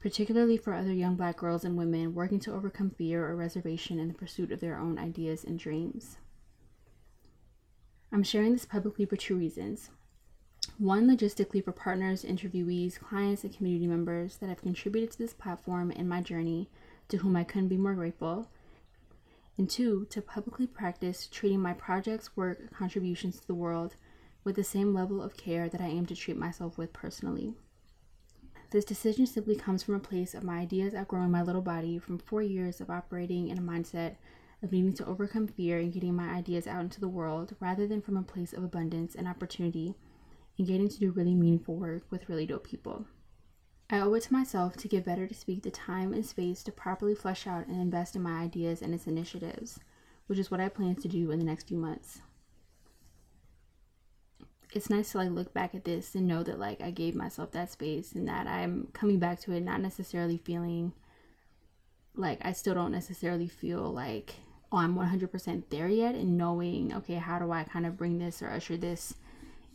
particularly 0.00 0.56
for 0.56 0.72
other 0.72 0.94
young 0.94 1.14
black 1.14 1.36
girls 1.36 1.62
and 1.62 1.76
women 1.76 2.14
working 2.14 2.40
to 2.40 2.54
overcome 2.54 2.88
fear 2.88 3.28
or 3.28 3.36
reservation 3.36 3.98
in 3.98 4.08
the 4.08 4.14
pursuit 4.14 4.50
of 4.50 4.60
their 4.60 4.78
own 4.78 4.98
ideas 4.98 5.44
and 5.44 5.58
dreams. 5.58 6.16
I'm 8.10 8.22
sharing 8.22 8.52
this 8.52 8.64
publicly 8.64 9.04
for 9.04 9.16
two 9.16 9.36
reasons. 9.36 9.90
One, 10.78 11.06
logistically 11.06 11.62
for 11.62 11.72
partners, 11.72 12.24
interviewees, 12.24 12.98
clients, 12.98 13.44
and 13.44 13.54
community 13.54 13.86
members 13.86 14.36
that 14.36 14.48
have 14.48 14.62
contributed 14.62 15.10
to 15.12 15.18
this 15.18 15.34
platform 15.34 15.92
and 15.94 16.08
my 16.08 16.22
journey, 16.22 16.70
to 17.08 17.18
whom 17.18 17.36
I 17.36 17.44
couldn't 17.44 17.68
be 17.68 17.76
more 17.76 17.94
grateful. 17.94 18.48
And 19.58 19.68
two, 19.68 20.06
to 20.10 20.22
publicly 20.22 20.66
practice 20.66 21.26
treating 21.26 21.60
my 21.60 21.74
projects, 21.74 22.36
work, 22.36 22.72
contributions 22.72 23.40
to 23.40 23.46
the 23.46 23.54
world 23.54 23.96
with 24.44 24.56
the 24.56 24.64
same 24.64 24.94
level 24.94 25.20
of 25.20 25.36
care 25.36 25.68
that 25.68 25.80
I 25.80 25.88
aim 25.88 26.06
to 26.06 26.16
treat 26.16 26.36
myself 26.36 26.78
with 26.78 26.92
personally. 26.92 27.54
This 28.70 28.84
decision 28.84 29.26
simply 29.26 29.56
comes 29.56 29.82
from 29.82 29.94
a 29.96 30.00
place 30.00 30.34
of 30.34 30.44
my 30.44 30.58
ideas 30.58 30.94
outgrowing 30.94 31.30
my 31.30 31.42
little 31.42 31.62
body 31.62 31.98
from 31.98 32.18
four 32.18 32.42
years 32.42 32.80
of 32.80 32.88
operating 32.88 33.48
in 33.48 33.58
a 33.58 33.62
mindset 33.62 34.16
of 34.62 34.72
needing 34.72 34.94
to 34.94 35.06
overcome 35.06 35.46
fear 35.46 35.78
and 35.78 35.92
getting 35.92 36.14
my 36.14 36.30
ideas 36.30 36.66
out 36.66 36.82
into 36.82 37.00
the 37.00 37.08
world 37.08 37.54
rather 37.60 37.86
than 37.86 38.00
from 38.00 38.16
a 38.16 38.22
place 38.22 38.52
of 38.52 38.64
abundance 38.64 39.14
and 39.14 39.28
opportunity 39.28 39.94
and 40.58 40.66
getting 40.66 40.88
to 40.88 40.98
do 40.98 41.12
really 41.12 41.34
meaningful 41.34 41.76
work 41.76 42.02
with 42.10 42.28
really 42.28 42.46
dope 42.46 42.66
people. 42.66 43.06
I 43.90 44.00
owe 44.00 44.12
it 44.14 44.24
to 44.24 44.32
myself 44.32 44.76
to 44.78 44.88
give 44.88 45.04
Better 45.04 45.26
to 45.26 45.34
Speak 45.34 45.62
the 45.62 45.70
time 45.70 46.12
and 46.12 46.26
space 46.26 46.62
to 46.64 46.72
properly 46.72 47.14
flesh 47.14 47.46
out 47.46 47.68
and 47.68 47.80
invest 47.80 48.16
in 48.16 48.22
my 48.22 48.42
ideas 48.42 48.82
and 48.82 48.92
its 48.92 49.06
initiatives, 49.06 49.80
which 50.26 50.38
is 50.38 50.50
what 50.50 50.60
I 50.60 50.68
plan 50.68 50.96
to 50.96 51.08
do 51.08 51.30
in 51.30 51.38
the 51.38 51.44
next 51.44 51.68
few 51.68 51.78
months. 51.78 52.20
It's 54.74 54.90
nice 54.90 55.12
to 55.12 55.18
like 55.18 55.30
look 55.30 55.54
back 55.54 55.74
at 55.74 55.84
this 55.84 56.14
and 56.14 56.28
know 56.28 56.42
that 56.42 56.58
like 56.58 56.82
I 56.82 56.90
gave 56.90 57.14
myself 57.14 57.52
that 57.52 57.72
space 57.72 58.12
and 58.12 58.28
that 58.28 58.46
I'm 58.46 58.88
coming 58.92 59.18
back 59.18 59.40
to 59.40 59.52
it 59.52 59.60
not 59.60 59.80
necessarily 59.80 60.36
feeling 60.36 60.92
like 62.14 62.40
I 62.42 62.52
still 62.52 62.74
don't 62.74 62.92
necessarily 62.92 63.48
feel 63.48 63.90
like 63.90 64.34
oh 64.70 64.78
I'm 64.78 64.96
100% 64.96 65.62
there 65.70 65.88
yet 65.88 66.14
and 66.14 66.36
knowing 66.36 66.92
okay 66.94 67.14
how 67.14 67.38
do 67.38 67.50
I 67.52 67.64
kind 67.64 67.86
of 67.86 67.96
bring 67.96 68.18
this 68.18 68.42
or 68.42 68.50
usher 68.50 68.76
this 68.76 69.14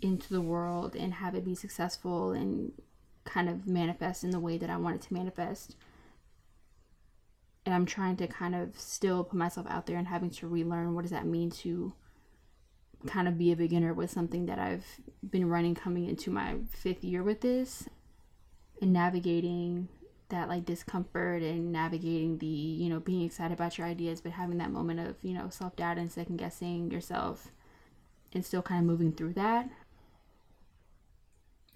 into 0.01 0.31
the 0.31 0.41
world 0.41 0.95
and 0.95 1.13
have 1.13 1.35
it 1.35 1.45
be 1.45 1.55
successful 1.55 2.31
and 2.31 2.71
kind 3.25 3.49
of 3.49 3.67
manifest 3.67 4.23
in 4.23 4.31
the 4.31 4.39
way 4.39 4.57
that 4.57 4.69
I 4.69 4.77
want 4.77 4.95
it 4.97 5.01
to 5.07 5.13
manifest. 5.13 5.75
And 7.65 7.73
I'm 7.73 7.85
trying 7.85 8.17
to 8.17 8.27
kind 8.27 8.55
of 8.55 8.77
still 8.77 9.23
put 9.23 9.37
myself 9.37 9.65
out 9.69 9.85
there 9.85 9.97
and 9.97 10.07
having 10.07 10.29
to 10.31 10.47
relearn 10.47 10.93
what 10.93 11.03
does 11.03 11.11
that 11.11 11.25
mean 11.25 11.49
to 11.51 11.93
kind 13.07 13.27
of 13.27 13.37
be 13.37 13.51
a 13.51 13.55
beginner 13.55 13.93
with 13.93 14.11
something 14.11 14.45
that 14.47 14.59
I've 14.59 14.85
been 15.29 15.47
running 15.47 15.75
coming 15.75 16.07
into 16.07 16.29
my 16.29 16.55
fifth 16.71 17.03
year 17.03 17.23
with 17.23 17.41
this 17.41 17.87
and 18.81 18.91
navigating 18.91 19.87
that 20.29 20.49
like 20.49 20.65
discomfort 20.65 21.41
and 21.41 21.71
navigating 21.71 22.37
the 22.37 22.45
you 22.45 22.89
know 22.89 22.99
being 22.99 23.23
excited 23.23 23.53
about 23.53 23.77
your 23.77 23.87
ideas 23.87 24.21
but 24.21 24.31
having 24.31 24.57
that 24.57 24.71
moment 24.71 24.99
of 24.99 25.15
you 25.21 25.33
know 25.33 25.49
self-doubt 25.49 25.97
and 25.97 26.11
second 26.11 26.37
guessing 26.37 26.89
yourself 26.89 27.51
and 28.33 28.45
still 28.45 28.61
kind 28.61 28.79
of 28.79 28.85
moving 28.85 29.11
through 29.11 29.33
that 29.33 29.69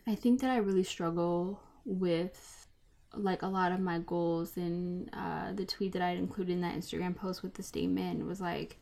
I 0.07 0.15
think 0.15 0.39
that 0.39 0.49
I 0.49 0.57
really 0.57 0.83
struggle 0.83 1.59
with 1.83 2.67
like 3.13 3.41
a 3.41 3.47
lot 3.47 3.71
of 3.71 3.79
my 3.79 3.99
goals 3.99 4.55
and 4.55 5.09
uh, 5.13 5.51
the 5.53 5.65
tweet 5.65 5.93
that 5.93 6.01
I 6.01 6.11
included 6.11 6.53
in 6.53 6.61
that 6.61 6.75
Instagram 6.75 7.15
post 7.15 7.43
with 7.43 7.55
the 7.55 7.63
statement 7.63 8.25
was 8.25 8.39
like 8.39 8.77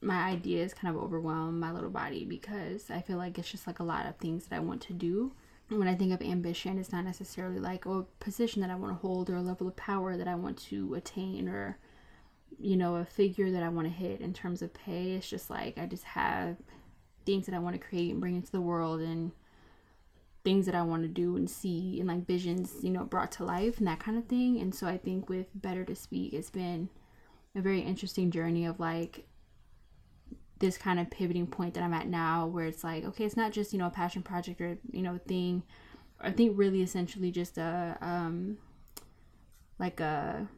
my 0.00 0.28
ideas 0.28 0.74
kind 0.74 0.94
of 0.94 1.02
overwhelm 1.02 1.58
my 1.58 1.72
little 1.72 1.90
body 1.90 2.24
because 2.24 2.90
I 2.90 3.00
feel 3.00 3.16
like 3.16 3.38
it's 3.38 3.50
just 3.50 3.66
like 3.66 3.80
a 3.80 3.84
lot 3.84 4.06
of 4.06 4.16
things 4.16 4.46
that 4.46 4.56
I 4.56 4.60
want 4.60 4.80
to 4.82 4.92
do. 4.92 5.32
When 5.68 5.88
I 5.88 5.94
think 5.94 6.12
of 6.12 6.22
ambition, 6.22 6.78
it's 6.78 6.92
not 6.92 7.04
necessarily 7.04 7.60
like 7.60 7.86
oh, 7.86 7.98
a 7.98 8.24
position 8.24 8.62
that 8.62 8.70
I 8.70 8.74
want 8.74 8.92
to 8.92 9.06
hold 9.06 9.28
or 9.28 9.36
a 9.36 9.42
level 9.42 9.68
of 9.68 9.76
power 9.76 10.16
that 10.16 10.28
I 10.28 10.34
want 10.34 10.58
to 10.68 10.94
attain 10.94 11.48
or 11.48 11.78
you 12.58 12.76
know 12.76 12.96
a 12.96 13.04
figure 13.04 13.50
that 13.50 13.62
I 13.62 13.68
want 13.68 13.86
to 13.86 13.92
hit 13.92 14.20
in 14.20 14.32
terms 14.32 14.62
of 14.62 14.72
pay. 14.72 15.12
It's 15.12 15.28
just 15.28 15.50
like 15.50 15.76
I 15.76 15.86
just 15.86 16.04
have 16.04 16.56
things 17.26 17.46
that 17.46 17.54
I 17.54 17.58
want 17.58 17.74
to 17.74 17.86
create 17.86 18.10
and 18.10 18.20
bring 18.20 18.36
into 18.36 18.50
the 18.50 18.60
world 18.60 19.00
and 19.00 19.32
things 20.44 20.64
that 20.64 20.74
I 20.74 20.82
want 20.82 21.02
to 21.02 21.08
do 21.08 21.36
and 21.36 21.50
see 21.50 21.98
and 21.98 22.08
like 22.08 22.26
visions, 22.26 22.76
you 22.82 22.88
know, 22.88 23.04
brought 23.04 23.32
to 23.32 23.44
life 23.44 23.76
and 23.78 23.86
that 23.86 24.00
kind 24.00 24.16
of 24.16 24.24
thing. 24.24 24.58
And 24.60 24.74
so 24.74 24.86
I 24.86 24.96
think 24.96 25.28
with 25.28 25.46
Better 25.54 25.84
to 25.84 25.94
Speak, 25.94 26.32
it's 26.32 26.48
been 26.48 26.88
a 27.54 27.60
very 27.60 27.80
interesting 27.80 28.30
journey 28.30 28.64
of 28.64 28.80
like 28.80 29.26
this 30.58 30.76
kind 30.76 30.98
of 30.98 31.10
pivoting 31.10 31.46
point 31.46 31.74
that 31.74 31.82
I'm 31.82 31.94
at 31.94 32.08
now 32.08 32.46
where 32.46 32.66
it's 32.66 32.82
like, 32.82 33.04
okay, 33.04 33.24
it's 33.24 33.36
not 33.36 33.52
just, 33.52 33.72
you 33.72 33.78
know, 33.78 33.86
a 33.86 33.90
passion 33.90 34.22
project 34.22 34.60
or, 34.60 34.78
you 34.90 35.02
know, 35.02 35.18
thing. 35.26 35.62
I 36.20 36.32
think 36.32 36.58
really 36.58 36.82
essentially 36.82 37.30
just 37.30 37.58
a, 37.58 37.96
um, 38.00 38.58
like 39.78 40.00
a, 40.00 40.48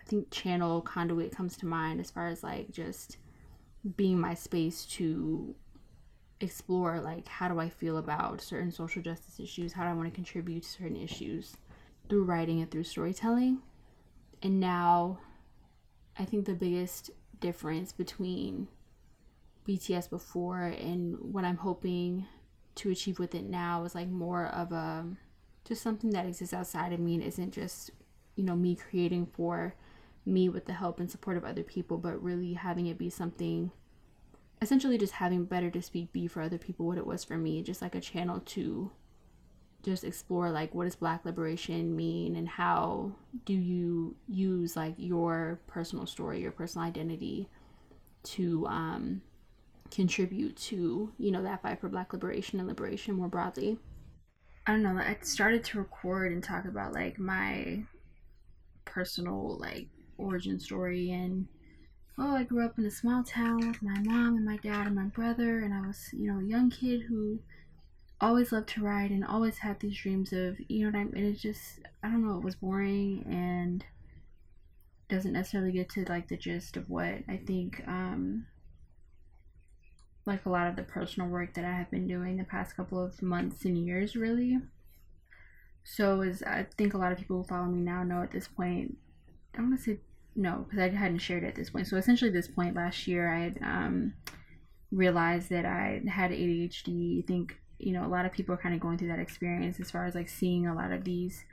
I 0.00 0.04
think 0.08 0.30
channel 0.30 0.80
conduit 0.80 1.34
comes 1.34 1.56
to 1.58 1.66
mind 1.66 2.00
as 2.00 2.10
far 2.10 2.28
as 2.28 2.42
like 2.42 2.72
just 2.72 3.18
being 3.96 4.18
my 4.18 4.34
space 4.34 4.84
to 4.84 5.54
explore 6.40 7.00
like 7.00 7.26
how 7.28 7.48
do 7.48 7.58
I 7.58 7.68
feel 7.68 7.96
about 7.98 8.40
certain 8.40 8.72
social 8.72 9.02
justice 9.02 9.38
issues, 9.40 9.72
how 9.72 9.84
do 9.84 9.90
I 9.90 9.94
want 9.94 10.08
to 10.08 10.14
contribute 10.14 10.64
to 10.64 10.68
certain 10.68 10.96
issues 10.96 11.56
through 12.08 12.24
writing 12.24 12.60
and 12.60 12.70
through 12.70 12.84
storytelling. 12.84 13.58
And 14.42 14.60
now 14.60 15.18
I 16.18 16.24
think 16.24 16.46
the 16.46 16.54
biggest 16.54 17.10
difference 17.40 17.92
between 17.92 18.68
BTS 19.66 20.08
before 20.08 20.62
and 20.62 21.16
what 21.20 21.44
I'm 21.44 21.56
hoping 21.56 22.26
to 22.76 22.90
achieve 22.90 23.18
with 23.18 23.34
it 23.34 23.44
now 23.44 23.84
is 23.84 23.94
like 23.94 24.08
more 24.08 24.46
of 24.46 24.72
a 24.72 25.06
just 25.64 25.82
something 25.82 26.10
that 26.10 26.26
exists 26.26 26.54
outside 26.54 26.92
of 26.92 27.00
me 27.00 27.14
and 27.14 27.24
isn't 27.24 27.50
just, 27.52 27.90
you 28.36 28.44
know, 28.44 28.54
me 28.54 28.76
creating 28.76 29.26
for 29.26 29.74
me 30.24 30.48
with 30.48 30.66
the 30.66 30.72
help 30.72 31.00
and 31.00 31.10
support 31.10 31.36
of 31.36 31.44
other 31.44 31.62
people, 31.62 31.98
but 31.98 32.22
really 32.22 32.52
having 32.54 32.86
it 32.86 32.98
be 32.98 33.10
something 33.10 33.70
essentially 34.62 34.96
just 34.96 35.14
having 35.14 35.44
better 35.44 35.70
to 35.70 35.82
speak 35.82 36.12
be 36.12 36.26
for 36.26 36.40
other 36.40 36.58
people 36.58 36.86
what 36.86 36.98
it 36.98 37.06
was 37.06 37.24
for 37.24 37.36
me, 37.36 37.62
just 37.62 37.82
like 37.82 37.94
a 37.94 38.00
channel 38.00 38.40
to 38.40 38.90
just 39.82 40.02
explore 40.02 40.50
like 40.50 40.74
what 40.74 40.84
does 40.84 40.96
black 40.96 41.24
liberation 41.24 41.94
mean 41.94 42.34
and 42.34 42.48
how 42.48 43.12
do 43.44 43.52
you 43.52 44.16
use 44.26 44.76
like 44.76 44.94
your 44.96 45.60
personal 45.66 46.06
story, 46.06 46.40
your 46.40 46.50
personal 46.50 46.86
identity 46.86 47.48
to 48.24 48.66
um 48.66 49.22
contribute 49.90 50.56
to, 50.56 51.12
you 51.18 51.30
know, 51.30 51.42
that 51.42 51.62
fight 51.62 51.80
for 51.80 51.88
black 51.88 52.12
liberation 52.12 52.58
and 52.58 52.68
liberation 52.68 53.14
more 53.14 53.28
broadly. 53.28 53.78
I 54.66 54.72
don't 54.72 54.82
know, 54.82 54.98
I 54.98 55.16
started 55.22 55.62
to 55.64 55.78
record 55.78 56.32
and 56.32 56.42
talk 56.42 56.64
about 56.64 56.92
like 56.92 57.18
my 57.18 57.84
personal 58.86 59.58
like 59.60 59.88
origin 60.16 60.58
story 60.58 61.10
and 61.10 61.46
oh 62.18 62.34
i 62.34 62.42
grew 62.42 62.64
up 62.64 62.78
in 62.78 62.86
a 62.86 62.90
small 62.90 63.22
town 63.22 63.68
with 63.68 63.82
my 63.82 63.98
mom 64.04 64.36
and 64.36 64.46
my 64.46 64.56
dad 64.58 64.86
and 64.86 64.96
my 64.96 65.04
brother 65.04 65.58
and 65.58 65.74
i 65.74 65.80
was 65.86 66.08
you 66.14 66.32
know 66.32 66.38
a 66.40 66.48
young 66.48 66.70
kid 66.70 67.02
who 67.02 67.38
always 68.22 68.52
loved 68.52 68.68
to 68.68 68.82
ride 68.82 69.10
and 69.10 69.22
always 69.22 69.58
had 69.58 69.78
these 69.80 69.98
dreams 69.98 70.32
of 70.32 70.56
you 70.68 70.84
know 70.84 70.90
what 70.90 70.98
i 70.98 71.04
mean 71.04 71.26
it's 71.26 71.42
just 71.42 71.80
i 72.02 72.08
don't 72.08 72.26
know 72.26 72.38
it 72.38 72.44
was 72.44 72.54
boring 72.54 73.22
and 73.28 73.84
doesn't 75.10 75.34
necessarily 75.34 75.72
get 75.72 75.90
to 75.90 76.04
like 76.08 76.26
the 76.28 76.36
gist 76.36 76.78
of 76.78 76.88
what 76.88 77.18
i 77.28 77.38
think 77.46 77.82
um 77.86 78.46
like 80.26 80.44
a 80.44 80.50
lot 80.50 80.66
of 80.66 80.76
the 80.76 80.82
personal 80.82 81.28
work 81.28 81.54
that 81.54 81.64
i 81.64 81.72
have 81.72 81.90
been 81.90 82.06
doing 82.06 82.36
the 82.36 82.44
past 82.44 82.76
couple 82.76 83.02
of 83.02 83.22
months 83.22 83.64
and 83.64 83.78
years 83.78 84.16
really 84.16 84.58
so 85.84 86.20
as 86.20 86.42
i 86.42 86.66
think 86.76 86.94
a 86.94 86.98
lot 86.98 87.12
of 87.12 87.18
people 87.18 87.38
who 87.38 87.44
follow 87.44 87.66
me 87.66 87.80
now 87.80 88.02
know 88.02 88.22
at 88.22 88.32
this 88.32 88.48
point 88.48 88.96
i 89.56 89.60
want 89.60 89.76
to 89.76 89.82
say 89.82 89.98
no, 90.36 90.66
because 90.68 90.78
I 90.78 90.88
hadn't 90.94 91.18
shared 91.18 91.44
at 91.44 91.54
this 91.54 91.70
point. 91.70 91.86
So 91.86 91.96
essentially, 91.96 92.30
this 92.30 92.46
point 92.46 92.76
last 92.76 93.06
year, 93.06 93.32
I 93.32 93.40
had 93.40 93.58
um, 93.62 94.12
realized 94.92 95.48
that 95.50 95.64
I 95.64 96.02
had 96.08 96.30
ADHD. 96.30 97.24
I 97.24 97.26
think 97.26 97.58
you 97.78 97.92
know 97.92 98.04
a 98.04 98.08
lot 98.08 98.26
of 98.26 98.32
people 98.32 98.54
are 98.54 98.58
kind 98.58 98.74
of 98.74 98.80
going 98.80 98.98
through 98.98 99.08
that 99.08 99.18
experience 99.18 99.80
as 99.80 99.90
far 99.90 100.04
as 100.04 100.14
like 100.14 100.28
seeing 100.28 100.66
a 100.66 100.74
lot 100.74 100.92
of 100.92 101.04
these 101.04 101.44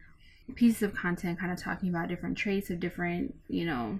pieces 0.56 0.84
of 0.84 0.94
content, 0.94 1.39
kind 1.39 1.51
of 1.51 1.62
talking 1.62 1.89
about 1.89 2.10
different 2.10 2.38
traits 2.38 2.70
of 2.70 2.80
different 2.80 3.34
you 3.48 3.65
know 3.65 4.00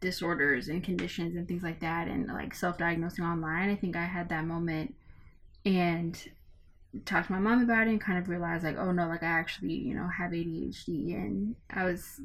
disorders 0.00 0.68
and 0.68 0.82
conditions 0.84 1.36
and 1.36 1.46
things 1.48 1.62
like 1.62 1.80
that, 1.80 2.08
and 2.08 2.26
like 2.28 2.54
self-diagnosing 2.54 3.24
online. 3.24 3.70
I 3.70 3.76
think 3.76 3.96
I 3.96 4.04
had 4.04 4.28
that 4.30 4.44
moment 4.44 4.94
and 5.64 6.16
talked 7.04 7.26
to 7.26 7.32
my 7.32 7.38
mom 7.38 7.62
about 7.62 7.86
it 7.86 7.90
and 7.90 8.00
kind 8.00 8.18
of 8.18 8.30
realized 8.30 8.64
like 8.64 8.78
oh 8.78 8.90
no 8.90 9.06
like 9.06 9.22
i 9.22 9.26
actually 9.26 9.74
you 9.74 9.94
know 9.94 10.08
have 10.08 10.30
adhd 10.30 10.88
and 10.88 11.54
i 11.68 11.84
was 11.84 12.18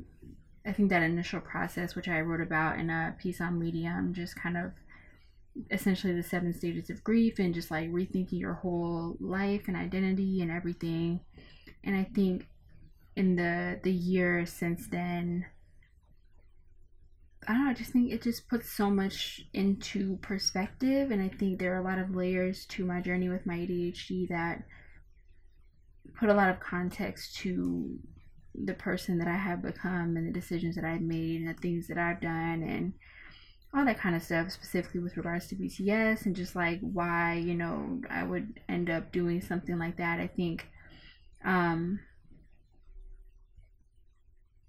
I 0.65 0.71
think 0.71 0.89
that 0.89 1.03
initial 1.03 1.41
process, 1.41 1.95
which 1.95 2.07
I 2.07 2.21
wrote 2.21 2.41
about 2.41 2.79
in 2.79 2.89
a 2.89 3.15
piece 3.19 3.41
on 3.41 3.59
Medium, 3.59 4.13
just 4.13 4.35
kind 4.35 4.57
of 4.57 4.71
essentially 5.69 6.13
the 6.13 6.23
seven 6.23 6.53
stages 6.53 6.89
of 6.89 7.03
grief 7.03 7.37
and 7.37 7.53
just 7.53 7.69
like 7.69 7.91
rethinking 7.91 8.39
your 8.39 8.53
whole 8.53 9.17
life 9.19 9.63
and 9.67 9.75
identity 9.75 10.41
and 10.41 10.49
everything. 10.49 11.19
And 11.83 11.95
I 11.95 12.05
think 12.15 12.47
in 13.15 13.35
the 13.35 13.79
the 13.83 13.91
year 13.91 14.45
since 14.45 14.87
then, 14.87 15.45
I 17.47 17.53
don't 17.53 17.65
know, 17.65 17.71
I 17.71 17.73
just 17.73 17.91
think 17.91 18.11
it 18.11 18.21
just 18.21 18.47
puts 18.47 18.69
so 18.69 18.89
much 18.89 19.41
into 19.53 20.17
perspective. 20.17 21.11
And 21.11 21.21
I 21.21 21.29
think 21.29 21.59
there 21.59 21.73
are 21.73 21.79
a 21.79 21.83
lot 21.83 21.99
of 21.99 22.15
layers 22.15 22.65
to 22.67 22.85
my 22.85 23.01
journey 23.01 23.29
with 23.29 23.45
my 23.45 23.55
ADHD 23.55 24.29
that 24.29 24.63
put 26.19 26.29
a 26.29 26.33
lot 26.33 26.49
of 26.49 26.59
context 26.59 27.35
to 27.37 27.97
the 28.65 28.73
person 28.73 29.17
that 29.17 29.27
I 29.27 29.35
have 29.35 29.61
become 29.61 30.15
and 30.15 30.27
the 30.27 30.39
decisions 30.39 30.75
that 30.75 30.85
I've 30.85 31.01
made 31.01 31.41
and 31.41 31.49
the 31.49 31.59
things 31.61 31.87
that 31.87 31.97
I've 31.97 32.21
done 32.21 32.63
and 32.63 32.93
all 33.73 33.85
that 33.85 33.99
kind 33.99 34.15
of 34.15 34.21
stuff, 34.21 34.51
specifically 34.51 34.99
with 34.99 35.17
regards 35.17 35.47
to 35.47 35.55
BTS 35.55 36.25
and 36.25 36.35
just 36.35 36.55
like 36.55 36.79
why, 36.81 37.35
you 37.35 37.55
know, 37.55 38.01
I 38.09 38.23
would 38.23 38.59
end 38.69 38.89
up 38.89 39.11
doing 39.11 39.41
something 39.41 39.79
like 39.79 39.97
that. 39.97 40.19
I 40.19 40.27
think, 40.27 40.67
um, 41.43 41.99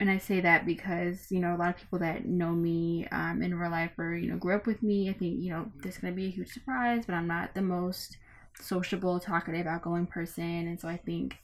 and 0.01 0.11
I 0.11 0.19
say 0.19 0.41
that 0.41 0.67
because, 0.67 1.31
you 1.31 1.41
know, 1.41 1.55
a 1.55 1.59
lot 1.59 1.71
of 1.71 1.77
people 1.77 2.01
that 2.01 2.27
know 2.27 2.51
me 2.51 3.07
um, 3.13 3.43
in 3.43 3.55
real 3.55 3.71
life 3.71 3.93
or, 3.99 4.15
you 4.15 4.31
know, 4.31 4.37
grew 4.37 4.57
up 4.57 4.67
with 4.67 4.83
me, 4.83 5.09
I 5.09 5.13
think, 5.13 5.41
you 5.41 5.51
know, 5.51 5.71
this 5.83 5.95
is 5.95 6.01
going 6.01 6.13
to 6.13 6.17
be 6.17 6.27
a 6.27 6.31
huge 6.31 6.53
surprise, 6.53 7.05
but 7.07 7.15
I'm 7.15 7.29
not 7.29 7.55
the 7.55 7.63
most 7.63 8.17
sociable, 8.61 9.21
talkative, 9.21 9.67
outgoing 9.67 10.07
person. 10.07 10.69
And 10.69 10.81
so 10.81 10.89
I 10.89 10.97
think 10.97 11.39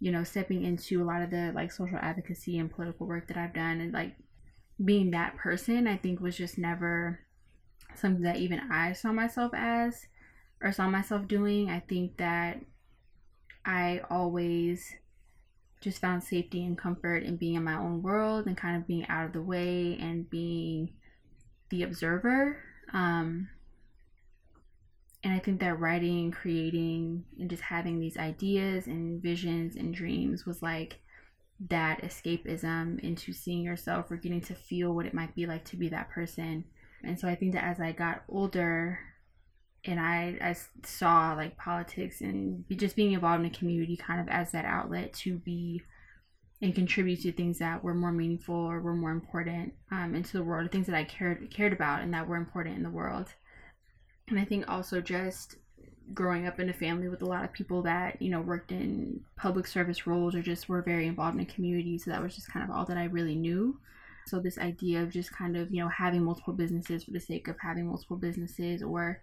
you 0.00 0.10
know, 0.10 0.24
stepping 0.24 0.64
into 0.64 1.02
a 1.02 1.04
lot 1.04 1.20
of 1.20 1.30
the 1.30 1.52
like 1.54 1.70
social 1.70 1.98
advocacy 1.98 2.58
and 2.58 2.74
political 2.74 3.06
work 3.06 3.28
that 3.28 3.36
I've 3.36 3.52
done 3.52 3.80
and 3.80 3.92
like 3.92 4.16
being 4.82 5.10
that 5.10 5.36
person, 5.36 5.86
I 5.86 5.98
think 5.98 6.20
was 6.20 6.36
just 6.36 6.56
never 6.56 7.20
something 7.94 8.22
that 8.22 8.36
even 8.36 8.60
I 8.72 8.94
saw 8.94 9.12
myself 9.12 9.52
as 9.54 10.06
or 10.62 10.72
saw 10.72 10.88
myself 10.88 11.28
doing. 11.28 11.68
I 11.68 11.80
think 11.80 12.16
that 12.16 12.60
I 13.66 14.00
always 14.08 14.90
just 15.80 16.00
found 16.00 16.22
safety 16.22 16.64
and 16.64 16.76
comfort 16.76 17.22
in 17.22 17.36
being 17.36 17.54
in 17.54 17.64
my 17.64 17.76
own 17.76 18.02
world 18.02 18.46
and 18.46 18.56
kind 18.56 18.76
of 18.76 18.86
being 18.86 19.06
out 19.08 19.26
of 19.26 19.32
the 19.32 19.42
way 19.42 19.96
and 20.00 20.28
being 20.28 20.92
the 21.70 21.82
observer. 21.82 22.58
Um, 22.92 23.48
and 25.22 25.34
I 25.34 25.38
think 25.38 25.60
that 25.60 25.78
writing 25.78 26.30
creating 26.30 27.24
and 27.38 27.48
just 27.48 27.62
having 27.62 27.98
these 28.00 28.16
ideas 28.16 28.86
and 28.86 29.22
visions 29.22 29.76
and 29.76 29.94
dreams 29.94 30.46
was 30.46 30.62
like 30.62 31.00
that 31.68 32.02
escapism 32.02 32.98
into 33.00 33.32
seeing 33.32 33.62
yourself 33.62 34.10
or 34.10 34.16
getting 34.16 34.40
to 34.40 34.54
feel 34.54 34.94
what 34.94 35.06
it 35.06 35.12
might 35.12 35.34
be 35.34 35.46
like 35.46 35.64
to 35.66 35.76
be 35.76 35.88
that 35.90 36.10
person. 36.10 36.64
And 37.04 37.18
so 37.18 37.28
I 37.28 37.34
think 37.34 37.52
that 37.52 37.64
as 37.64 37.80
I 37.80 37.92
got 37.92 38.22
older 38.28 38.98
and 39.84 39.98
I, 39.98 40.36
I 40.42 40.56
saw 40.84 41.34
like 41.34 41.56
politics 41.56 42.20
and 42.20 42.64
just 42.70 42.96
being 42.96 43.12
involved 43.12 43.44
in 43.44 43.50
a 43.50 43.54
community 43.54 43.96
kind 43.96 44.20
of 44.20 44.28
as 44.28 44.52
that 44.52 44.64
outlet 44.64 45.12
to 45.14 45.38
be 45.38 45.82
and 46.62 46.74
contribute 46.74 47.22
to 47.22 47.32
things 47.32 47.58
that 47.58 47.82
were 47.82 47.94
more 47.94 48.12
meaningful 48.12 48.54
or 48.54 48.80
were 48.80 48.94
more 48.94 49.10
important 49.10 49.72
um, 49.90 50.14
into 50.14 50.36
the 50.36 50.44
world, 50.44 50.66
or 50.66 50.68
things 50.68 50.86
that 50.86 50.94
I 50.94 51.04
cared 51.04 51.50
cared 51.50 51.72
about 51.72 52.02
and 52.02 52.12
that 52.12 52.28
were 52.28 52.36
important 52.36 52.76
in 52.76 52.82
the 52.82 52.90
world. 52.90 53.28
And 54.28 54.38
I 54.38 54.44
think 54.44 54.68
also 54.68 55.00
just 55.00 55.56
growing 56.12 56.46
up 56.46 56.60
in 56.60 56.68
a 56.68 56.74
family 56.74 57.08
with 57.08 57.22
a 57.22 57.26
lot 57.26 57.44
of 57.44 57.52
people 57.52 57.82
that 57.82 58.20
you 58.20 58.30
know 58.30 58.40
worked 58.40 58.72
in 58.72 59.20
public 59.36 59.66
service 59.66 60.06
roles 60.06 60.34
or 60.34 60.42
just 60.42 60.68
were 60.68 60.82
very 60.82 61.06
involved 61.06 61.38
in 61.38 61.44
the 61.44 61.52
community 61.52 61.96
so 61.96 62.10
that 62.10 62.20
was 62.20 62.34
just 62.34 62.50
kind 62.50 62.68
of 62.68 62.74
all 62.74 62.84
that 62.84 62.98
i 62.98 63.04
really 63.04 63.34
knew. 63.34 63.78
So 64.26 64.38
this 64.38 64.58
idea 64.58 65.02
of 65.02 65.10
just 65.10 65.32
kind 65.32 65.56
of 65.56 65.72
you 65.72 65.82
know 65.82 65.88
having 65.88 66.22
multiple 66.22 66.52
businesses 66.52 67.04
for 67.04 67.12
the 67.12 67.20
sake 67.20 67.48
of 67.48 67.56
having 67.58 67.86
multiple 67.86 68.18
businesses 68.18 68.82
or 68.82 69.22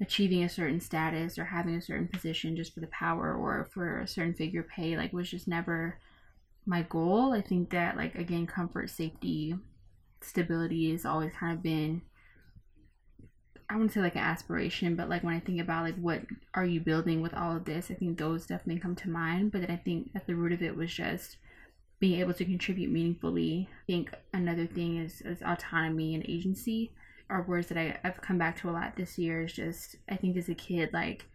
achieving 0.00 0.44
a 0.44 0.48
certain 0.48 0.80
status 0.80 1.38
or 1.38 1.44
having 1.44 1.74
a 1.74 1.82
certain 1.82 2.08
position 2.08 2.56
just 2.56 2.72
for 2.72 2.80
the 2.80 2.86
power 2.88 3.34
or 3.34 3.68
for 3.72 4.00
a 4.00 4.06
certain 4.06 4.34
figure 4.34 4.62
pay 4.62 4.96
like 4.96 5.12
was 5.12 5.30
just 5.30 5.48
never 5.48 5.98
my 6.66 6.82
goal 6.82 7.32
i 7.32 7.40
think 7.40 7.70
that 7.70 7.96
like 7.96 8.14
again 8.14 8.46
comfort 8.46 8.88
safety 8.88 9.56
stability 10.20 10.92
has 10.92 11.04
always 11.04 11.32
kind 11.32 11.56
of 11.56 11.62
been 11.62 12.02
I 13.70 13.74
wouldn't 13.74 13.92
say 13.92 14.00
like 14.00 14.14
an 14.14 14.22
aspiration, 14.22 14.96
but 14.96 15.10
like 15.10 15.22
when 15.22 15.34
I 15.34 15.40
think 15.40 15.60
about 15.60 15.84
like 15.84 15.96
what 15.96 16.22
are 16.54 16.64
you 16.64 16.80
building 16.80 17.20
with 17.20 17.34
all 17.34 17.54
of 17.54 17.66
this, 17.66 17.90
I 17.90 17.94
think 17.94 18.16
those 18.16 18.46
definitely 18.46 18.80
come 18.80 18.96
to 18.96 19.10
mind. 19.10 19.52
But 19.52 19.60
then 19.60 19.70
I 19.70 19.76
think 19.76 20.10
at 20.14 20.26
the 20.26 20.34
root 20.34 20.52
of 20.52 20.62
it 20.62 20.74
was 20.74 20.90
just 20.92 21.36
being 22.00 22.18
able 22.20 22.32
to 22.32 22.46
contribute 22.46 22.90
meaningfully. 22.90 23.68
I 23.70 23.86
think 23.86 24.14
another 24.32 24.66
thing 24.66 24.96
is, 24.96 25.20
is 25.20 25.42
autonomy 25.42 26.14
and 26.14 26.24
agency 26.26 26.92
are 27.30 27.42
words 27.42 27.68
that 27.68 27.78
I, 27.78 27.98
I've 28.04 28.20
come 28.20 28.38
back 28.38 28.58
to 28.60 28.70
a 28.70 28.72
lot 28.72 28.96
this 28.96 29.18
year. 29.18 29.42
Is 29.42 29.52
just 29.52 29.96
I 30.08 30.16
think 30.16 30.36
as 30.36 30.48
a 30.48 30.54
kid, 30.54 30.90
like 30.92 31.26